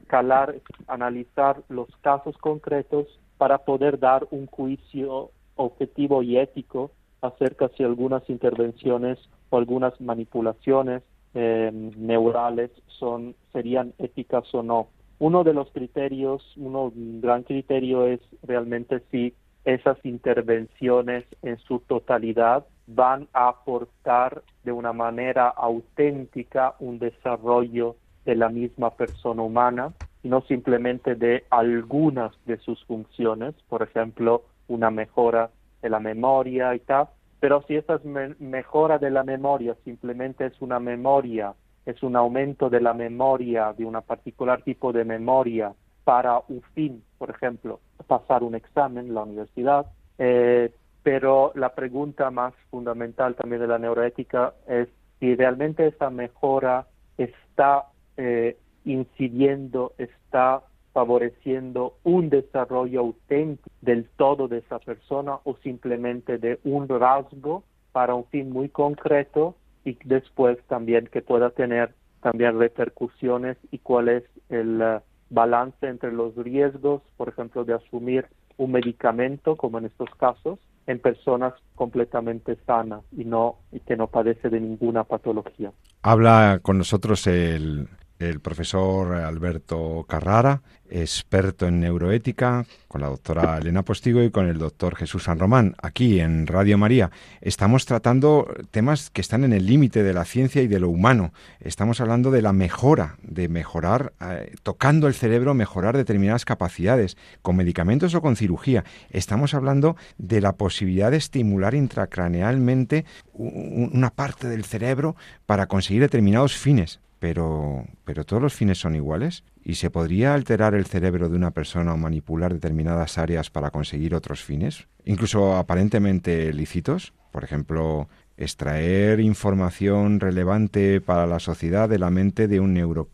[0.08, 0.56] calar,
[0.88, 3.08] analizar los casos concretos
[3.38, 9.18] para poder dar un juicio objetivo y ético acerca si algunas intervenciones
[9.50, 14.88] o algunas manipulaciones eh, neurales son serían éticas o no.
[15.20, 19.34] Uno de los criterios, uno, un gran criterio es realmente si
[19.66, 28.36] esas intervenciones en su totalidad van a aportar de una manera auténtica un desarrollo de
[28.36, 34.90] la misma persona humana y no simplemente de algunas de sus funciones, por ejemplo, una
[34.90, 35.50] mejora
[35.82, 38.00] de la memoria y tal, pero si esa
[38.40, 41.54] mejora de la memoria simplemente es una memoria
[41.90, 45.74] es un aumento de la memoria, de un particular tipo de memoria
[46.04, 49.86] para un fin, por ejemplo, pasar un examen en la universidad.
[50.18, 50.72] Eh,
[51.04, 54.88] pero la pregunta más fundamental también de la neuroética es
[55.20, 57.86] si realmente esa mejora está
[58.18, 60.62] eh, incidiendo, está
[60.94, 68.16] favoreciendo un desarrollo auténtico del todo de esa persona o simplemente de un rasgo para
[68.16, 74.24] un fin muy concreto y después también que pueda tener también repercusiones y cuál es
[74.50, 78.26] el uh, balance entre los riesgos, por ejemplo, de asumir
[78.58, 84.08] un medicamento, como en estos casos, en personas completamente sanas y no y que no
[84.08, 85.72] padece de ninguna patología.
[86.02, 87.88] Habla con nosotros el
[88.20, 94.58] el profesor Alberto Carrara, experto en neuroética, con la doctora Elena Postigo y con el
[94.58, 97.12] doctor Jesús San Román, aquí en Radio María.
[97.40, 101.32] Estamos tratando temas que están en el límite de la ciencia y de lo humano.
[101.62, 107.56] Estamos hablando de la mejora, de mejorar, eh, tocando el cerebro, mejorar determinadas capacidades, con
[107.56, 108.84] medicamentos o con cirugía.
[109.12, 116.58] Estamos hablando de la posibilidad de estimular intracranealmente una parte del cerebro para conseguir determinados
[116.58, 119.44] fines pero, pero todos los fines son iguales.
[119.64, 124.16] Y se podría alterar el cerebro de una persona o manipular determinadas áreas para conseguir
[124.16, 132.10] otros fines, incluso aparentemente lícitos, por ejemplo, extraer información relevante para la sociedad de la
[132.10, 133.10] mente de un neuro,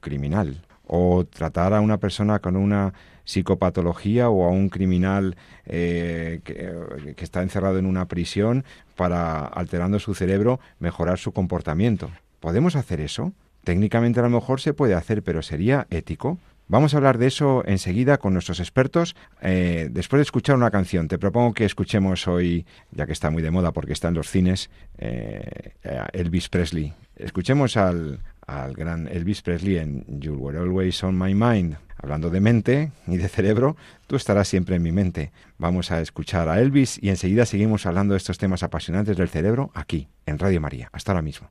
[0.00, 0.62] criminal.
[0.86, 2.92] O tratar a una persona con una
[3.24, 9.98] psicopatología o a un criminal eh, que, que, está encerrado en una prisión para, alterando
[9.98, 12.10] su cerebro, mejorar su comportamiento.
[12.46, 13.32] ¿Podemos hacer eso?
[13.64, 16.38] Técnicamente a lo mejor se puede hacer, pero ¿sería ético?
[16.68, 19.16] Vamos a hablar de eso enseguida con nuestros expertos.
[19.42, 23.42] Eh, después de escuchar una canción, te propongo que escuchemos hoy, ya que está muy
[23.42, 25.72] de moda porque está en los cines, eh,
[26.12, 26.92] Elvis Presley.
[27.16, 31.78] Escuchemos al, al gran Elvis Presley en You Were Always on My Mind.
[32.00, 35.32] Hablando de mente y de cerebro, tú estarás siempre en mi mente.
[35.58, 39.72] Vamos a escuchar a Elvis y enseguida seguimos hablando de estos temas apasionantes del cerebro
[39.74, 40.90] aquí, en Radio María.
[40.92, 41.50] Hasta ahora mismo.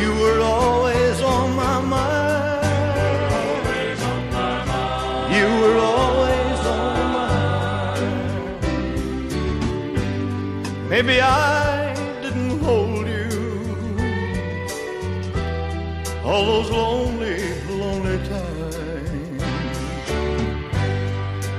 [0.00, 2.64] You were always on my mind.
[5.36, 7.26] You were always on my
[7.92, 8.58] mind.
[10.88, 13.30] Maybe I didn't hold you
[16.24, 19.40] all those lonely, lonely times.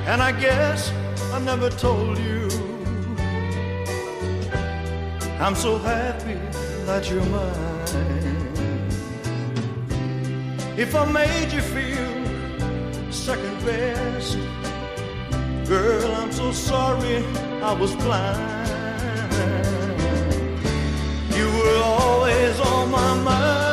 [0.08, 0.92] And I guess
[1.34, 2.50] I never told you
[5.40, 6.40] I'm so happy
[6.86, 7.75] that you're mine.
[10.78, 14.38] If I made you feel second best,
[15.70, 17.24] girl, I'm so sorry
[17.64, 18.68] I was blind.
[21.34, 23.65] You were always on my mind.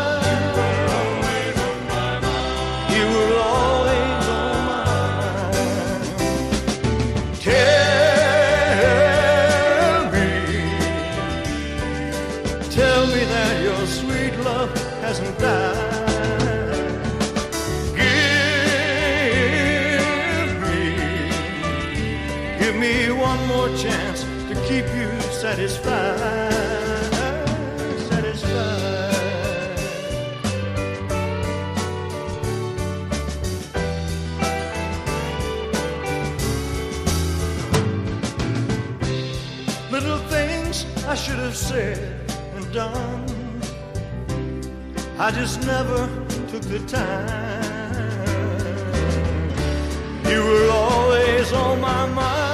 [41.53, 41.99] Have said
[42.57, 43.61] and done.
[45.19, 46.09] I just never
[46.49, 48.27] took the time.
[50.31, 52.52] You were always on my mind.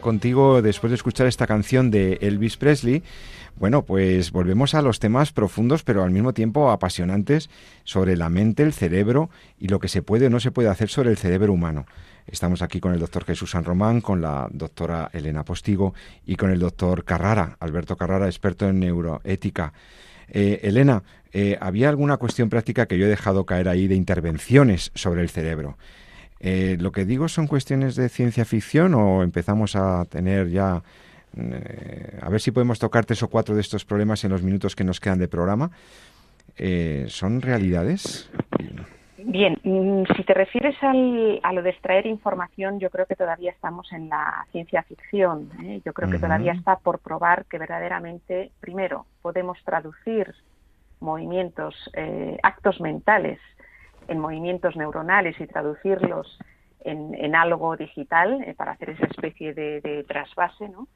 [0.00, 3.02] Contigo, después de escuchar esta canción de Elvis Presley,
[3.58, 7.48] bueno, pues volvemos a los temas profundos, pero al mismo tiempo apasionantes
[7.84, 10.90] sobre la mente, el cerebro y lo que se puede o no se puede hacer
[10.90, 11.86] sobre el cerebro humano.
[12.26, 15.94] Estamos aquí con el doctor Jesús San Román, con la doctora Elena Postigo
[16.26, 19.72] y con el doctor Carrara, Alberto Carrara, experto en neuroética.
[20.28, 24.90] Eh, Elena, eh, había alguna cuestión práctica que yo he dejado caer ahí de intervenciones
[24.94, 25.78] sobre el cerebro.
[26.48, 30.80] Eh, ¿Lo que digo son cuestiones de ciencia ficción o empezamos a tener ya...
[31.36, 34.76] eh, a ver si podemos tocar tres o cuatro de estos problemas en los minutos
[34.76, 35.72] que nos quedan de programa.
[36.56, 38.30] Eh, ¿Son realidades?
[39.18, 43.50] Bien, mm, si te refieres al- a lo de extraer información, yo creo que todavía
[43.50, 45.50] estamos en la ciencia ficción.
[45.64, 45.80] ¿eh?
[45.84, 50.32] Yo creo que todavía está por probar que verdaderamente, primero, podemos traducir
[51.00, 53.40] movimientos, eh, actos mentales
[54.08, 56.38] en movimientos neuronales y traducirlos
[56.80, 60.88] en, en algo digital eh, para hacer esa especie de, trasvase, ¿no?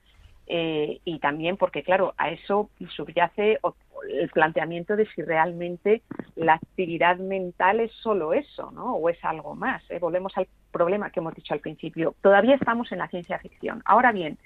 [0.52, 3.60] Eh, y también porque, claro, a eso subyace
[4.08, 6.02] el planteamiento de si realmente
[6.34, 8.94] la actividad mental es solo eso, ¿no?
[8.94, 9.88] O es algo más.
[9.90, 9.98] ¿eh?
[10.00, 12.16] Volvemos al problema que hemos dicho al principio.
[12.20, 13.80] Todavía estamos en la ciencia ficción.
[13.84, 14.38] Ahora bien,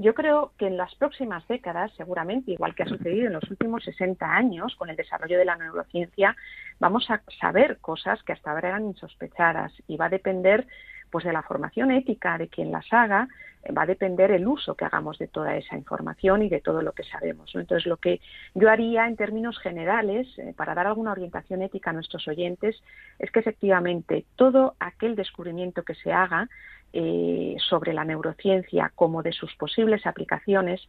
[0.00, 3.84] yo creo que en las próximas décadas, seguramente, igual que ha sucedido en los últimos
[3.84, 6.34] 60 años con el desarrollo de la neurociencia,
[6.78, 10.66] vamos a saber cosas que hasta ahora eran insospechadas y va a depender
[11.10, 13.28] pues de la formación ética de quien las haga,
[13.62, 16.82] eh, va a depender el uso que hagamos de toda esa información y de todo
[16.82, 17.54] lo que sabemos.
[17.54, 18.20] Entonces, lo que
[18.54, 22.80] yo haría en términos generales, eh, para dar alguna orientación ética a nuestros oyentes,
[23.18, 26.48] es que efectivamente todo aquel descubrimiento que se haga
[26.92, 30.80] eh, sobre la neurociencia como de sus posibles aplicaciones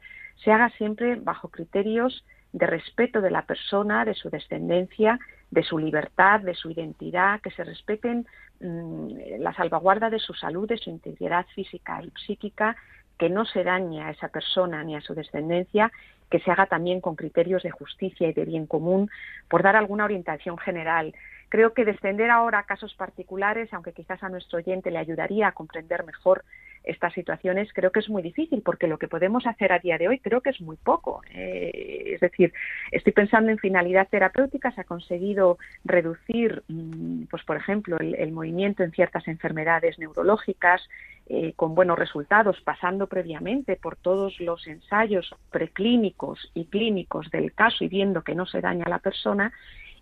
[0.44, 5.20] se haga siempre bajo criterios de respeto de la persona, de su descendencia,
[5.52, 8.26] de su libertad, de su identidad, que se respeten
[8.62, 12.76] la salvaguarda de su salud, de su integridad física y psíquica,
[13.18, 15.92] que no se dañe a esa persona ni a su descendencia
[16.32, 19.12] que se haga también con criterios de justicia y de bien común,
[19.50, 21.14] por dar alguna orientación general.
[21.50, 25.52] Creo que descender ahora a casos particulares, aunque quizás a nuestro oyente le ayudaría a
[25.52, 26.46] comprender mejor
[26.84, 30.08] estas situaciones creo que es muy difícil porque lo que podemos hacer a día de
[30.08, 31.22] hoy creo que es muy poco.
[31.34, 32.54] Eh, es decir,
[32.92, 38.84] estoy pensando en finalidad terapéutica, se ha conseguido reducir, mm, pues por ejemplo, el, movimiento
[38.84, 40.82] en ciertas enfermedades neurológicas
[41.28, 47.84] eh, con buenos resultados, pasando previamente por todos los ensayos preclínicos y clínicos del caso
[47.84, 49.52] y viendo que no se daña a la persona.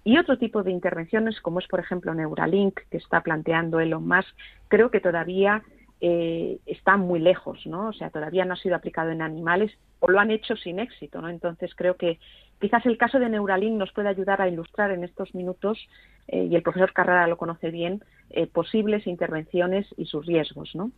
[0.04, 4.34] Y otro tipo de intervenciones, como es por ejemplo Neuralink, que está planteando Elon Musk,
[4.70, 5.62] creo que todavía
[6.02, 7.90] eh, está muy lejos, ¿no?
[7.90, 11.22] O sea, todavía no ha sido aplicado en animales o lo han hecho sin éxito,
[11.22, 11.30] ¿no?
[11.30, 12.20] Entonces creo que
[12.60, 15.78] quizás el caso de Neuralink nos puede ayudar a ilustrar en estos minutos,
[16.28, 20.92] eh, y el profesor Carrara lo conoce bien, eh, posibles intervenciones y sus riesgos, ¿no?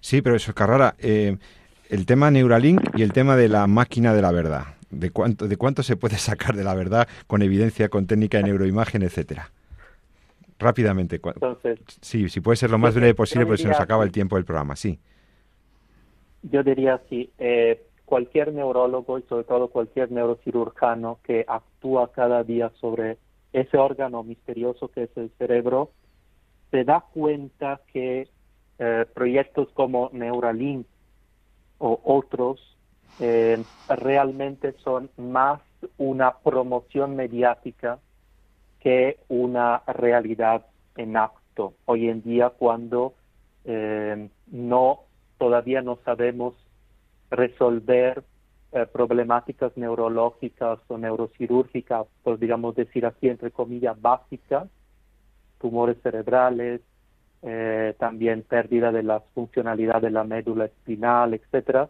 [0.00, 4.30] Sí, pero eso, Carrara, el tema Neuralink y el tema de la máquina de la
[4.30, 8.38] verdad, ¿de cuánto, de cuánto se puede sacar de la verdad con evidencia, con técnica
[8.38, 9.50] de neuroimagen, etcétera?
[10.58, 11.20] Rápidamente.
[11.22, 14.36] Entonces, sí, si puede ser lo más breve posible, porque se nos acaba el tiempo
[14.36, 14.98] del programa, sí.
[16.42, 17.30] Yo diría sí.
[17.38, 23.18] Eh, cualquier neurólogo y sobre todo cualquier neurocirujano que actúa cada día sobre
[23.52, 25.90] ese órgano misterioso que es el cerebro,
[26.70, 28.28] se da cuenta que
[28.78, 30.86] eh, proyectos como Neuralink
[31.78, 32.76] o otros
[33.20, 35.60] eh, realmente son más
[35.98, 38.00] una promoción mediática
[38.84, 40.66] que una realidad
[40.96, 41.72] en acto.
[41.86, 43.14] Hoy en día, cuando
[43.64, 45.00] eh, no
[45.38, 46.54] todavía no sabemos
[47.30, 48.22] resolver
[48.72, 54.68] eh, problemáticas neurológicas o neurocirúrgicas, por digamos decir así, entre comillas, básicas,
[55.58, 56.82] tumores cerebrales,
[57.40, 61.88] eh, también pérdida de la funcionalidad de la médula espinal, etcétera,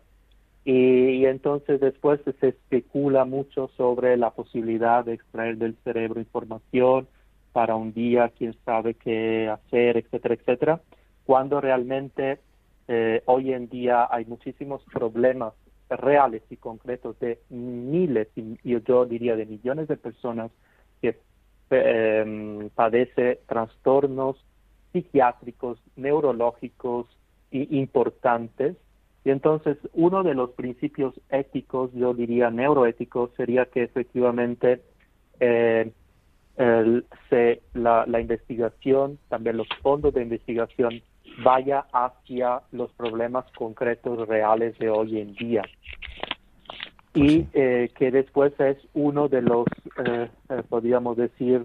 [0.64, 7.06] y, entonces después se especula mucho sobre la posibilidad de extraer del cerebro información
[7.52, 10.80] para un día, quién sabe qué hacer, etcétera, etcétera,
[11.24, 12.40] cuando realmente
[12.88, 15.52] eh, hoy en día hay muchísimos problemas
[15.90, 20.50] reales y concretos de miles, y yo diría de millones de personas
[21.00, 21.18] que
[21.70, 24.42] eh, padece trastornos
[24.92, 27.06] psiquiátricos, neurológicos
[27.50, 28.76] y importantes
[29.24, 34.82] y entonces uno de los principios éticos, yo diría neuroéticos, sería que efectivamente
[35.40, 35.90] eh,
[37.30, 41.02] se, la, la, investigación, también los fondos de investigación,
[41.42, 45.62] vaya hacia los problemas concretos reales de hoy en día.
[47.12, 49.66] Pues y eh, que después es uno de los,
[50.04, 50.28] eh,
[50.68, 51.62] podríamos decir,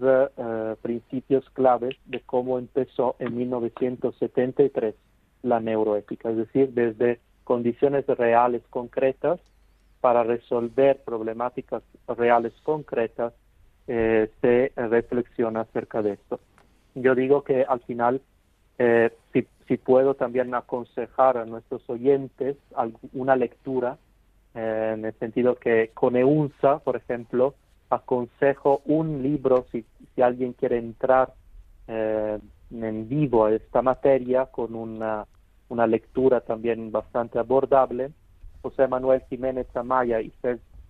[0.80, 4.94] principios claves de cómo empezó en 1973
[5.42, 7.20] la neuroética, es decir, desde
[7.50, 9.40] condiciones reales concretas
[10.00, 13.32] para resolver problemáticas reales concretas,
[13.88, 16.38] eh, se reflexiona acerca de esto.
[16.94, 18.20] Yo digo que al final,
[18.78, 22.56] eh, si, si, puedo también aconsejar a nuestros oyentes
[23.14, 23.98] una lectura,
[24.54, 27.56] eh, en el sentido que con EUNSA, por ejemplo,
[27.88, 29.84] aconsejo un libro si,
[30.14, 31.32] si alguien quiere entrar
[31.88, 35.26] en vivo a esta materia con una
[35.70, 38.10] una lectura también bastante abordable.
[38.60, 40.32] José Manuel Jiménez Amaya y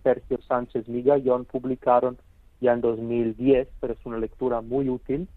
[0.02, 2.18] Sergio Sánchez Migallón publicaron
[2.60, 5.28] ya en 2010, pero es una lectura muy útil,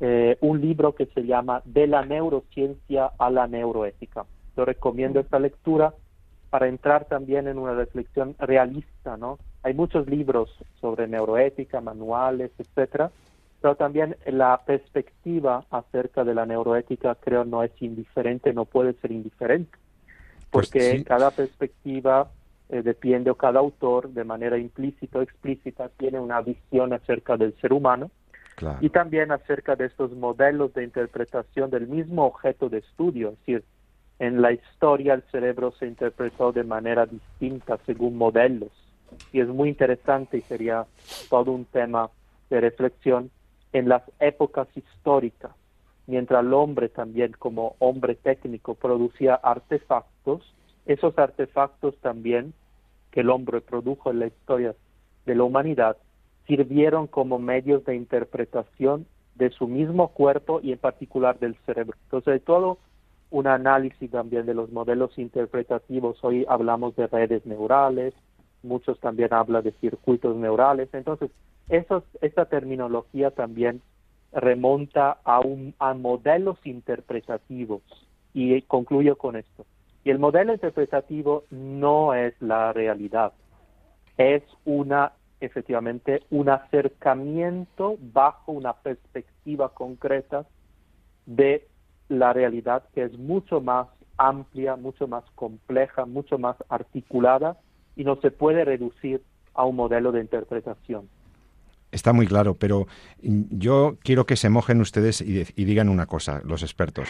[0.00, 4.26] eh, un libro que se llama De la neurociencia a la neuroética.
[4.56, 5.94] Yo recomiendo esta lectura
[6.50, 9.38] para entrar también en una reflexión realista, ¿no?
[9.62, 13.10] Hay muchos libros sobre neuroética, manuales, etcétera,
[13.60, 19.10] pero también la perspectiva acerca de la neuroética creo no es indiferente, no puede ser
[19.10, 19.76] indiferente,
[20.50, 22.30] pues porque cada perspectiva
[22.68, 27.54] eh, depende o cada autor de manera implícita o explícita tiene una visión acerca del
[27.60, 28.10] ser humano.
[28.80, 33.64] Y también acerca de estos modelos de interpretación del mismo objeto de estudio, es decir,
[34.18, 38.72] en la historia el cerebro se interpretó de manera distinta según modelos.
[39.32, 40.86] Y es muy interesante y sería
[41.30, 42.10] todo un tema
[42.50, 43.30] de reflexión
[43.72, 45.52] en las épocas históricas,
[46.06, 50.54] mientras el hombre también como hombre técnico producía artefactos,
[50.86, 52.54] esos artefactos también
[53.10, 54.74] que el hombre produjo en la historia
[55.26, 55.96] de la humanidad
[56.46, 61.96] sirvieron como medios de interpretación de su mismo cuerpo y en particular del cerebro.
[62.04, 62.78] Entonces, de todo
[63.30, 68.14] un análisis también de los modelos interpretativos, hoy hablamos de redes neurales,
[68.62, 71.30] muchos también hablan de circuitos neurales, entonces
[71.68, 73.82] eso, esa terminología también
[74.32, 77.82] remonta a, un, a modelos interpretativos
[78.34, 79.66] y concluyo con esto.
[80.04, 83.32] Y el modelo interpretativo no es la realidad.
[84.16, 90.46] es una efectivamente un acercamiento bajo una perspectiva concreta
[91.26, 91.68] de
[92.08, 97.56] la realidad que es mucho más amplia, mucho más compleja, mucho más articulada
[97.94, 99.22] y no se puede reducir
[99.54, 101.08] a un modelo de interpretación.
[101.90, 102.86] Está muy claro, pero
[103.22, 107.08] yo quiero que se mojen ustedes y, digan una cosa, los expertos.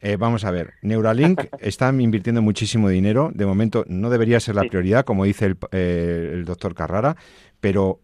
[0.00, 3.30] Eh, vamos a ver, Neuralink está invirtiendo muchísimo dinero.
[3.34, 7.16] De momento no debería ser la prioridad, como dice el, eh, el doctor Carrara,
[7.60, 8.00] pero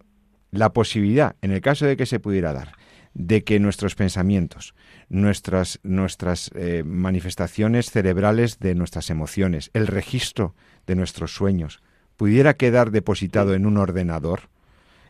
[0.50, 2.72] la posibilidad, en el caso de que se pudiera dar,
[3.14, 4.74] de que nuestros pensamientos,
[5.08, 10.54] nuestras, nuestras eh, manifestaciones cerebrales de nuestras emociones, el registro
[10.86, 11.80] de nuestros sueños,
[12.16, 14.50] pudiera quedar depositado en un ordenador,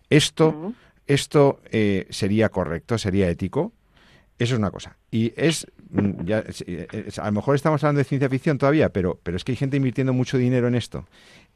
[0.08, 0.72] esto,
[1.06, 3.72] esto eh, sería correcto, sería ético.
[4.38, 4.96] Eso es una cosa.
[5.10, 6.44] Y es, mm, ya,
[7.22, 9.78] a lo mejor estamos hablando de ciencia ficción todavía, pero, pero es que hay gente
[9.78, 11.06] invirtiendo mucho dinero en esto.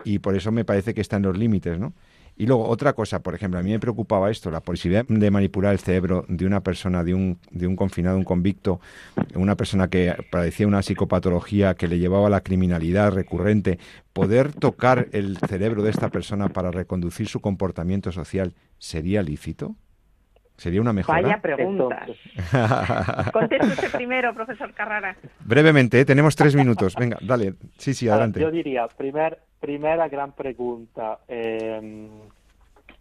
[0.04, 1.92] Y por eso me parece que está en los límites, ¿no?
[2.40, 5.74] Y luego otra cosa, por ejemplo, a mí me preocupaba esto, la posibilidad de manipular
[5.74, 8.80] el cerebro de una persona, de un, de un confinado, un convicto,
[9.34, 13.78] una persona que padecía una psicopatología que le llevaba a la criminalidad recurrente,
[14.14, 19.76] poder tocar el cerebro de esta persona para reconducir su comportamiento social, ¿sería lícito?
[20.56, 21.22] ¿Sería una mejora?
[21.22, 22.06] Vaya pregunta.
[23.32, 25.16] Conteste primero, profesor Carrara.
[25.44, 26.04] Brevemente, ¿eh?
[26.04, 26.96] tenemos tres minutos.
[26.96, 27.54] Venga, dale.
[27.78, 28.40] Sí, sí, adelante.
[28.40, 31.20] Yo diría, primer, primera gran pregunta.
[31.28, 32.10] Em,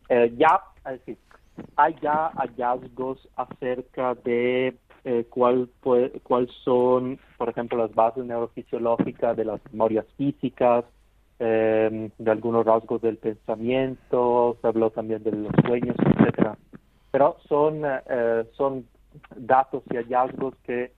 [0.07, 1.17] eh, ya, es decir,
[1.75, 5.69] hay ya hallazgos acerca de eh, cuál,
[6.23, 10.85] cuál son, por ejemplo, las bases neurofisiológicas de las memorias físicas,
[11.39, 16.57] em, de algunos rasgos del pensamiento, se habló también de los sueños, etcétera.
[17.11, 18.85] Pero son, eh, son
[19.35, 20.91] datos y hallazgos que,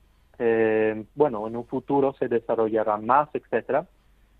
[1.15, 3.85] bueno, en un futuro se desarrollarán más, etcétera.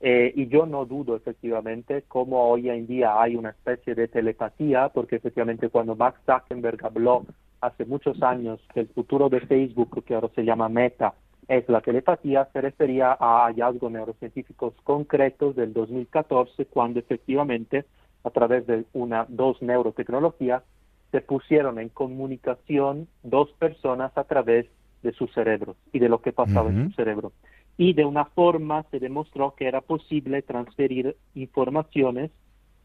[0.03, 4.89] Eh, y yo no dudo efectivamente como hoy en día hay una especie de telepatía,
[4.89, 7.23] porque efectivamente cuando Max Zuckerberg habló
[7.61, 11.13] hace muchos años que el futuro de Facebook, que ahora se llama Meta,
[11.51, 17.83] es la telepatía, se refería a hallazgos neurocientíficos concretos del 2014, cuando efectivamente
[18.23, 20.63] a través de una dos neurotecnologías
[21.11, 24.67] se pusieron en comunicación dos personas a través
[25.03, 27.33] de su cerebro y de lo que pasaba en su cerebro.
[27.75, 32.31] Y de una forma se demostró que era posible transferir informaciones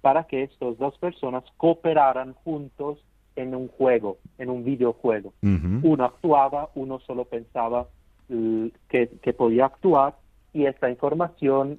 [0.00, 2.98] para que estas dos personas cooperaran juntos
[3.36, 5.34] en un juego, en un videojuego.
[5.42, 7.86] Uno actuaba, uno solo pensaba
[8.28, 10.16] que, que, podía actuar
[10.52, 11.78] y esta información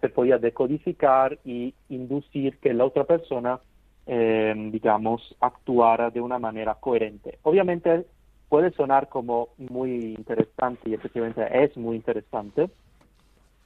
[0.00, 3.60] se podía decodificar y inducir que la otra persona,
[4.06, 7.38] eh, digamos, actuara de una manera coherente.
[7.42, 8.06] Obviamente
[8.48, 12.70] puede sonar como muy interesante y efectivamente es muy interesante,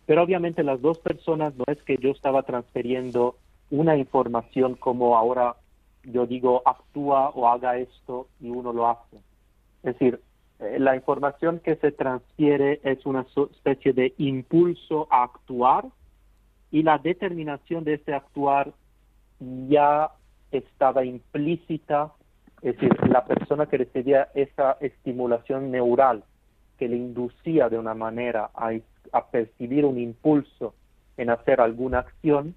[0.07, 3.37] pero obviamente las dos personas no es que yo estaba transfiriendo
[3.71, 5.57] una información como ahora
[6.05, 9.17] yo digo actúa o haga esto y uno lo hace.
[9.83, 10.21] Es decir,
[10.79, 15.87] la información que se transfiere es una especie de impulso a actuar
[16.71, 18.73] y la determinación de ese actuar
[19.69, 20.11] ya
[20.53, 22.13] estaba implícita
[22.63, 26.25] es decir, la persona que recibía esa estimulación neural
[26.79, 28.71] que le inducía de una manera a,
[29.31, 30.75] percibir un impulso
[31.17, 32.55] en hacer alguna acción,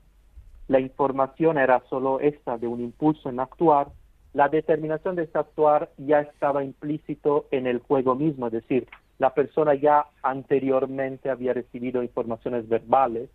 [0.68, 3.88] la información era solo esta de un impulso en actuar,
[4.34, 8.88] la determinación de actuar ya estaba implícito en el juego mismo, es decir,
[9.20, 13.30] la persona ya anteriormente había recibido informaciones verbales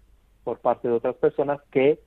[0.45, 2.01] por parte de otras personas que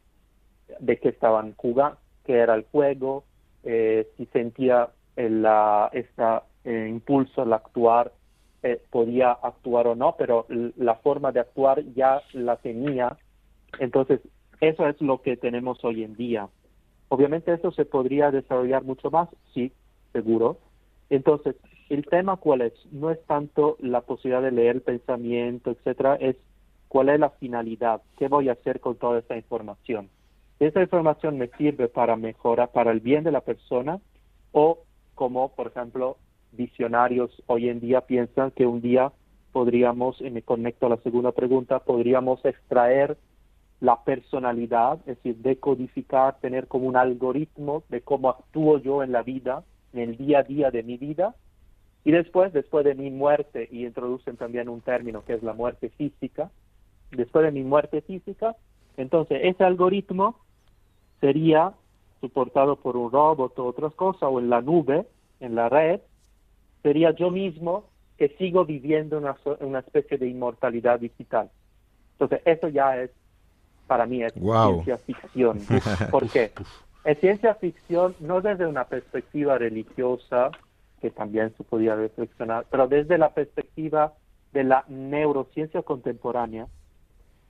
[0.80, 3.24] de que estaban jugando, que era el juego,
[3.64, 6.24] eh, si sentía el, la, este
[6.88, 8.12] impulso al actuar,
[8.64, 13.18] eh, podía actuar o no, pero la forma de actuar ya la tenía.
[13.80, 14.22] Entonces,
[14.60, 16.48] eso es lo que tenemos hoy en día.
[17.14, 19.72] Obviamente eso se podría desarrollar mucho más, sí,
[20.14, 20.58] seguro.
[21.10, 21.56] Entonces,
[21.90, 22.74] el tema cuál es?
[22.92, 26.38] No es tanto la posibilidad de leer el pensamiento, etcétera, es
[26.88, 30.10] cuál es la finalidad, qué voy a hacer con toda esta información
[30.68, 34.00] esa información me sirve para mejorar, para el bien de la persona
[34.52, 34.80] o
[35.16, 36.18] como, por ejemplo,
[36.52, 39.12] visionarios hoy en día piensan que un día
[39.52, 43.18] podríamos, y me conecto a la segunda pregunta, podríamos extraer
[43.82, 49.24] la personalidad, es decir, decodificar, tener como un algoritmo de cómo actúo yo en la
[49.24, 51.36] vida, en el día a día de mi vida,
[52.06, 55.90] y después, después de mi muerte, y introducen también un término que es la muerte
[55.90, 56.52] física,
[57.10, 58.56] después de mi muerte física,
[58.98, 60.40] entonces ese algoritmo
[61.20, 61.74] sería
[62.22, 65.08] soportado por un robot o otras cosas, o en la nube,
[65.40, 66.02] en la red,
[66.84, 67.86] sería yo mismo
[68.18, 71.50] que sigo viviendo una, una especie de inmortalidad digital.
[72.14, 73.10] Entonces, eso ya es
[73.88, 75.60] para mí es ciencia ficción.
[76.12, 76.52] ¿Por qué?
[77.04, 80.52] Es ciencia ficción no desde una perspectiva religiosa,
[81.02, 84.14] que también se podía reflexionar, pero desde la perspectiva
[84.54, 86.68] de la neurociencia contemporánea,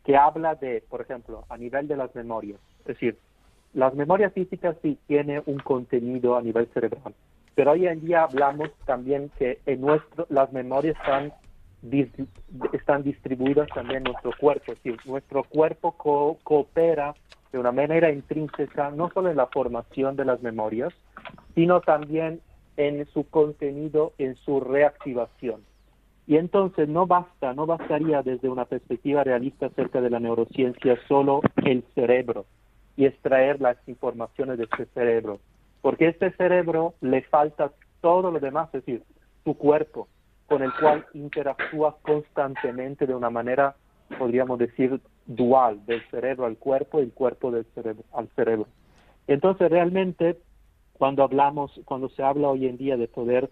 [0.06, 2.60] que habla de, por ejemplo, a nivel de las memorias.
[2.80, 3.18] Es decir,
[3.74, 7.14] las memorias físicas sí tienen un contenido a nivel cerebral,
[7.56, 11.34] pero hoy en día hablamos también que en nuestro, las memorias están,
[12.74, 15.94] están distribuidas también en nuestro cuerpo, es decir, nuestro cuerpo
[16.44, 17.14] coopera
[17.52, 20.94] de una manera intrínseca no solo en la formación de las memorias,
[21.56, 22.42] sino también
[22.78, 25.62] en su contenido, en su reactivación.
[26.28, 31.42] Y entonces no basta, no bastaría desde una perspectiva realista acerca de la neurociencia solo
[31.66, 32.46] el cerebro
[32.96, 35.40] y extraer las informaciones de este cerebro,
[35.82, 37.72] porque este cerebro le falta
[38.02, 39.04] todo lo demás, es decir,
[39.44, 40.08] su cuerpo,
[40.52, 43.74] con el cual interactúa constantemente de una manera,
[44.20, 48.68] podríamos decir, dual, del cerebro al cuerpo y el cuerpo del cerebro al cerebro.
[49.28, 50.40] Entonces, realmente,
[50.92, 53.50] cuando hablamos, cuando se habla hoy en día de poder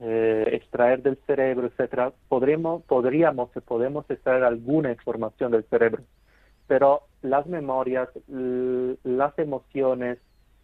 [0.00, 6.02] eh, extraer del cerebro, etcétera, podremos, podríamos, podemos extraer alguna información del cerebro,
[6.66, 10.18] pero las memorias, las emociones,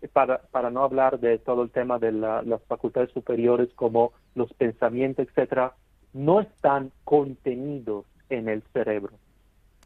[0.09, 5.27] para, para no hablar de todo el tema de las facultades superiores como los pensamientos,
[5.29, 5.75] etcétera,
[6.13, 9.13] no están contenidos en el cerebro.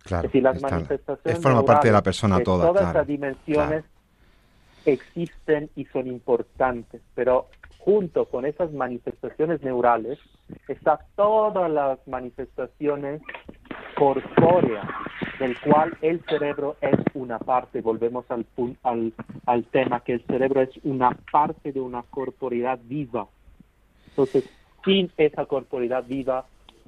[0.04, 2.68] Claro, es decir, las manifestaciones forma parte de la persona toda.
[2.68, 3.84] Todas las dimensiones
[4.86, 7.48] existen y son importantes, pero
[7.78, 10.18] junto con esas manifestaciones neurales,
[10.68, 13.22] están todas las manifestaciones
[13.94, 14.88] corpóreas,
[15.38, 17.80] del cual el cerebro es una parte.
[17.80, 18.46] Volvemos al,
[18.82, 19.12] al,
[19.46, 23.26] al tema que el cerebro es una parte de una corporidad viva.
[24.08, 24.48] Entonces,
[24.84, 26.46] sin esa corporidad viva,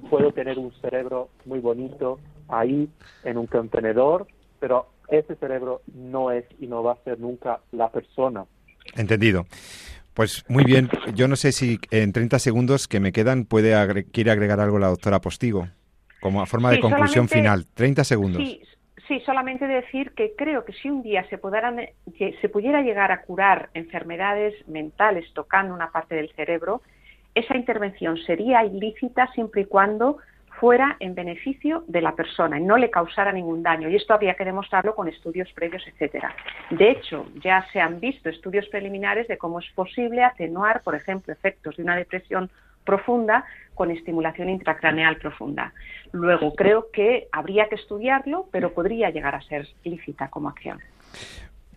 [0.09, 2.89] puedo tener un cerebro muy bonito ahí
[3.23, 4.27] en un contenedor,
[4.59, 8.45] pero ese cerebro no es y no va a ser nunca la persona.
[8.95, 9.45] Entendido.
[10.13, 14.29] Pues muy bien, yo no sé si en 30 segundos que me quedan puede quiere
[14.29, 15.69] agregar algo la doctora Postigo,
[16.23, 17.65] como forma de conclusión final.
[17.73, 18.41] 30 segundos.
[18.41, 18.61] Sí,
[19.07, 21.37] sí, solamente decir que creo que si un día se,
[22.41, 26.81] se pudiera llegar a curar enfermedades mentales tocando una parte del cerebro,
[27.35, 30.17] esa intervención sería ilícita siempre y cuando
[30.59, 33.89] fuera en beneficio de la persona y no le causara ningún daño.
[33.89, 36.33] Y esto habría que demostrarlo con estudios previos, etcétera.
[36.69, 41.33] De hecho, ya se han visto estudios preliminares de cómo es posible atenuar, por ejemplo,
[41.33, 42.49] efectos de una depresión
[42.83, 45.73] profunda con estimulación intracraneal profunda.
[46.11, 50.79] Luego, creo que habría que estudiarlo, pero podría llegar a ser lícita como acción.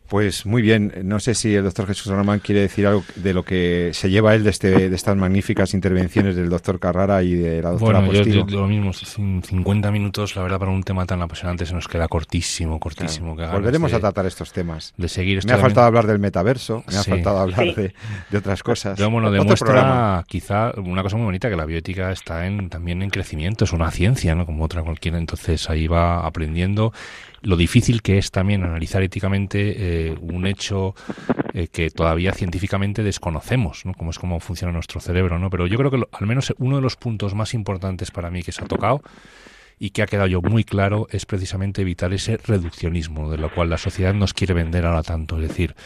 [0.09, 3.45] Pues muy bien, no sé si el doctor Jesús Román quiere decir algo de lo
[3.45, 7.61] que se lleva él de, este, de estas magníficas intervenciones del doctor Carrara y de
[7.61, 11.67] la doctora Bueno, yo, lo mismo, 50 minutos, la verdad, para un tema tan apasionante
[11.67, 13.35] se nos queda cortísimo, cortísimo.
[13.35, 14.95] Volveremos a tratar estos temas.
[14.97, 17.93] De seguir Me ha faltado hablar del metaverso, me ha faltado hablar de,
[18.37, 18.97] otras cosas.
[18.97, 23.11] Pero bueno, demuestra quizá una cosa muy bonita, que la bioética está en, también en
[23.11, 24.47] crecimiento, es una ciencia, ¿no?
[24.47, 26.93] Como otra cualquiera, entonces ahí va aprendiendo
[27.47, 30.97] lo difícil que es también analizar éticamente eh, un hecho
[31.55, 33.95] eh, que todavía científicamente desconocemos, ¿no?
[33.95, 35.49] Cómo es cómo funciona nuestro cerebro, ¿no?
[35.49, 38.51] Pero yo creo que al menos uno de los puntos más importantes para mí que
[38.51, 39.01] se ha tocado
[39.79, 43.71] y que ha quedado yo muy claro es precisamente evitar ese reduccionismo de lo cual
[43.71, 45.77] la sociedad nos quiere vender ahora tanto, es decir,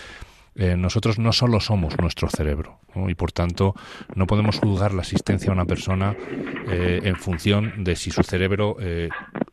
[0.54, 3.74] eh, nosotros no solo somos nuestro cerebro y por tanto
[4.14, 6.16] no podemos juzgar la existencia de una persona
[6.66, 8.76] en función de si su cerebro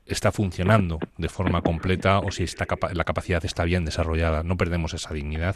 [0.08, 4.44] está funcionando de forma completa o si está la capacidad está bien desarrollada.
[4.44, 5.56] No perdemos esa dignidad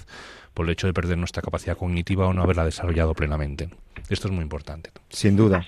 [0.54, 3.70] por el hecho de perder nuestra capacidad cognitiva o no haberla desarrollado plenamente.
[4.10, 4.92] Esto es muy importante.
[5.10, 5.66] Sin duda.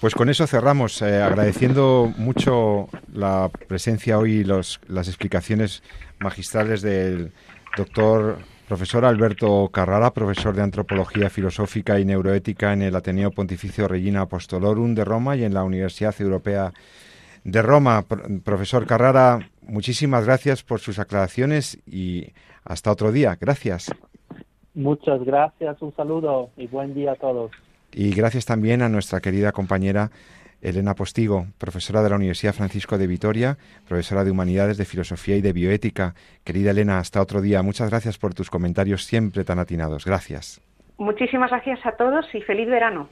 [0.00, 5.82] Pues con eso cerramos, eh, agradeciendo mucho la presencia hoy y los, las explicaciones
[6.18, 7.32] magistrales del
[7.76, 8.38] doctor
[8.70, 14.94] profesor Alberto Carrara, profesor de Antropología Filosófica y Neuroética en el Ateneo Pontificio Regina Apostolorum
[14.94, 16.72] de Roma y en la Universidad Europea
[17.42, 18.04] de Roma.
[18.44, 22.28] Profesor Carrara, muchísimas gracias por sus aclaraciones y
[22.62, 23.36] hasta otro día.
[23.40, 23.90] Gracias.
[24.74, 27.50] Muchas gracias, un saludo y buen día a todos.
[27.90, 30.12] Y gracias también a nuestra querida compañera
[30.62, 33.56] Elena Postigo, profesora de la Universidad Francisco de Vitoria,
[33.88, 36.14] profesora de Humanidades, de Filosofía y de Bioética.
[36.44, 37.62] Querida Elena, hasta otro día.
[37.62, 40.04] Muchas gracias por tus comentarios siempre tan atinados.
[40.04, 40.60] Gracias.
[40.98, 43.08] Muchísimas gracias a todos y feliz verano.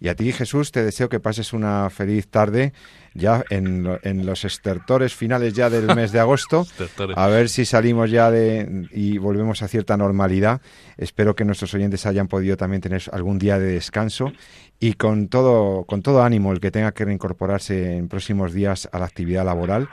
[0.00, 2.72] Y a ti, Jesús, te deseo que pases una feliz tarde
[3.14, 6.66] ya en, en los estertores finales ya del mes de agosto.
[7.16, 10.60] a ver si salimos ya de y volvemos a cierta normalidad.
[10.98, 14.32] Espero que nuestros oyentes hayan podido también tener algún día de descanso
[14.78, 18.98] y con todo, con todo ánimo el que tenga que reincorporarse en próximos días a
[18.98, 19.88] la actividad laboral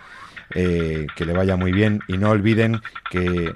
[0.56, 3.52] eh, que le vaya muy bien y no olviden que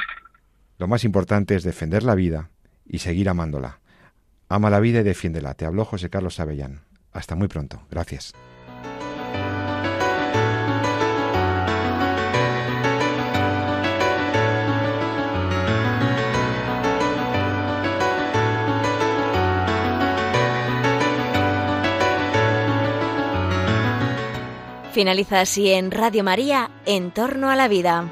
[0.78, 2.50] lo más importante es defender la vida
[2.88, 3.80] y seguir amándola.
[4.50, 5.54] Ama la vida y defiéndela.
[5.54, 6.82] Te habló José Carlos Avellán.
[7.12, 7.82] Hasta muy pronto.
[7.89, 8.34] Gracias.
[24.98, 28.12] Finaliza así en Radio María, En torno a la vida.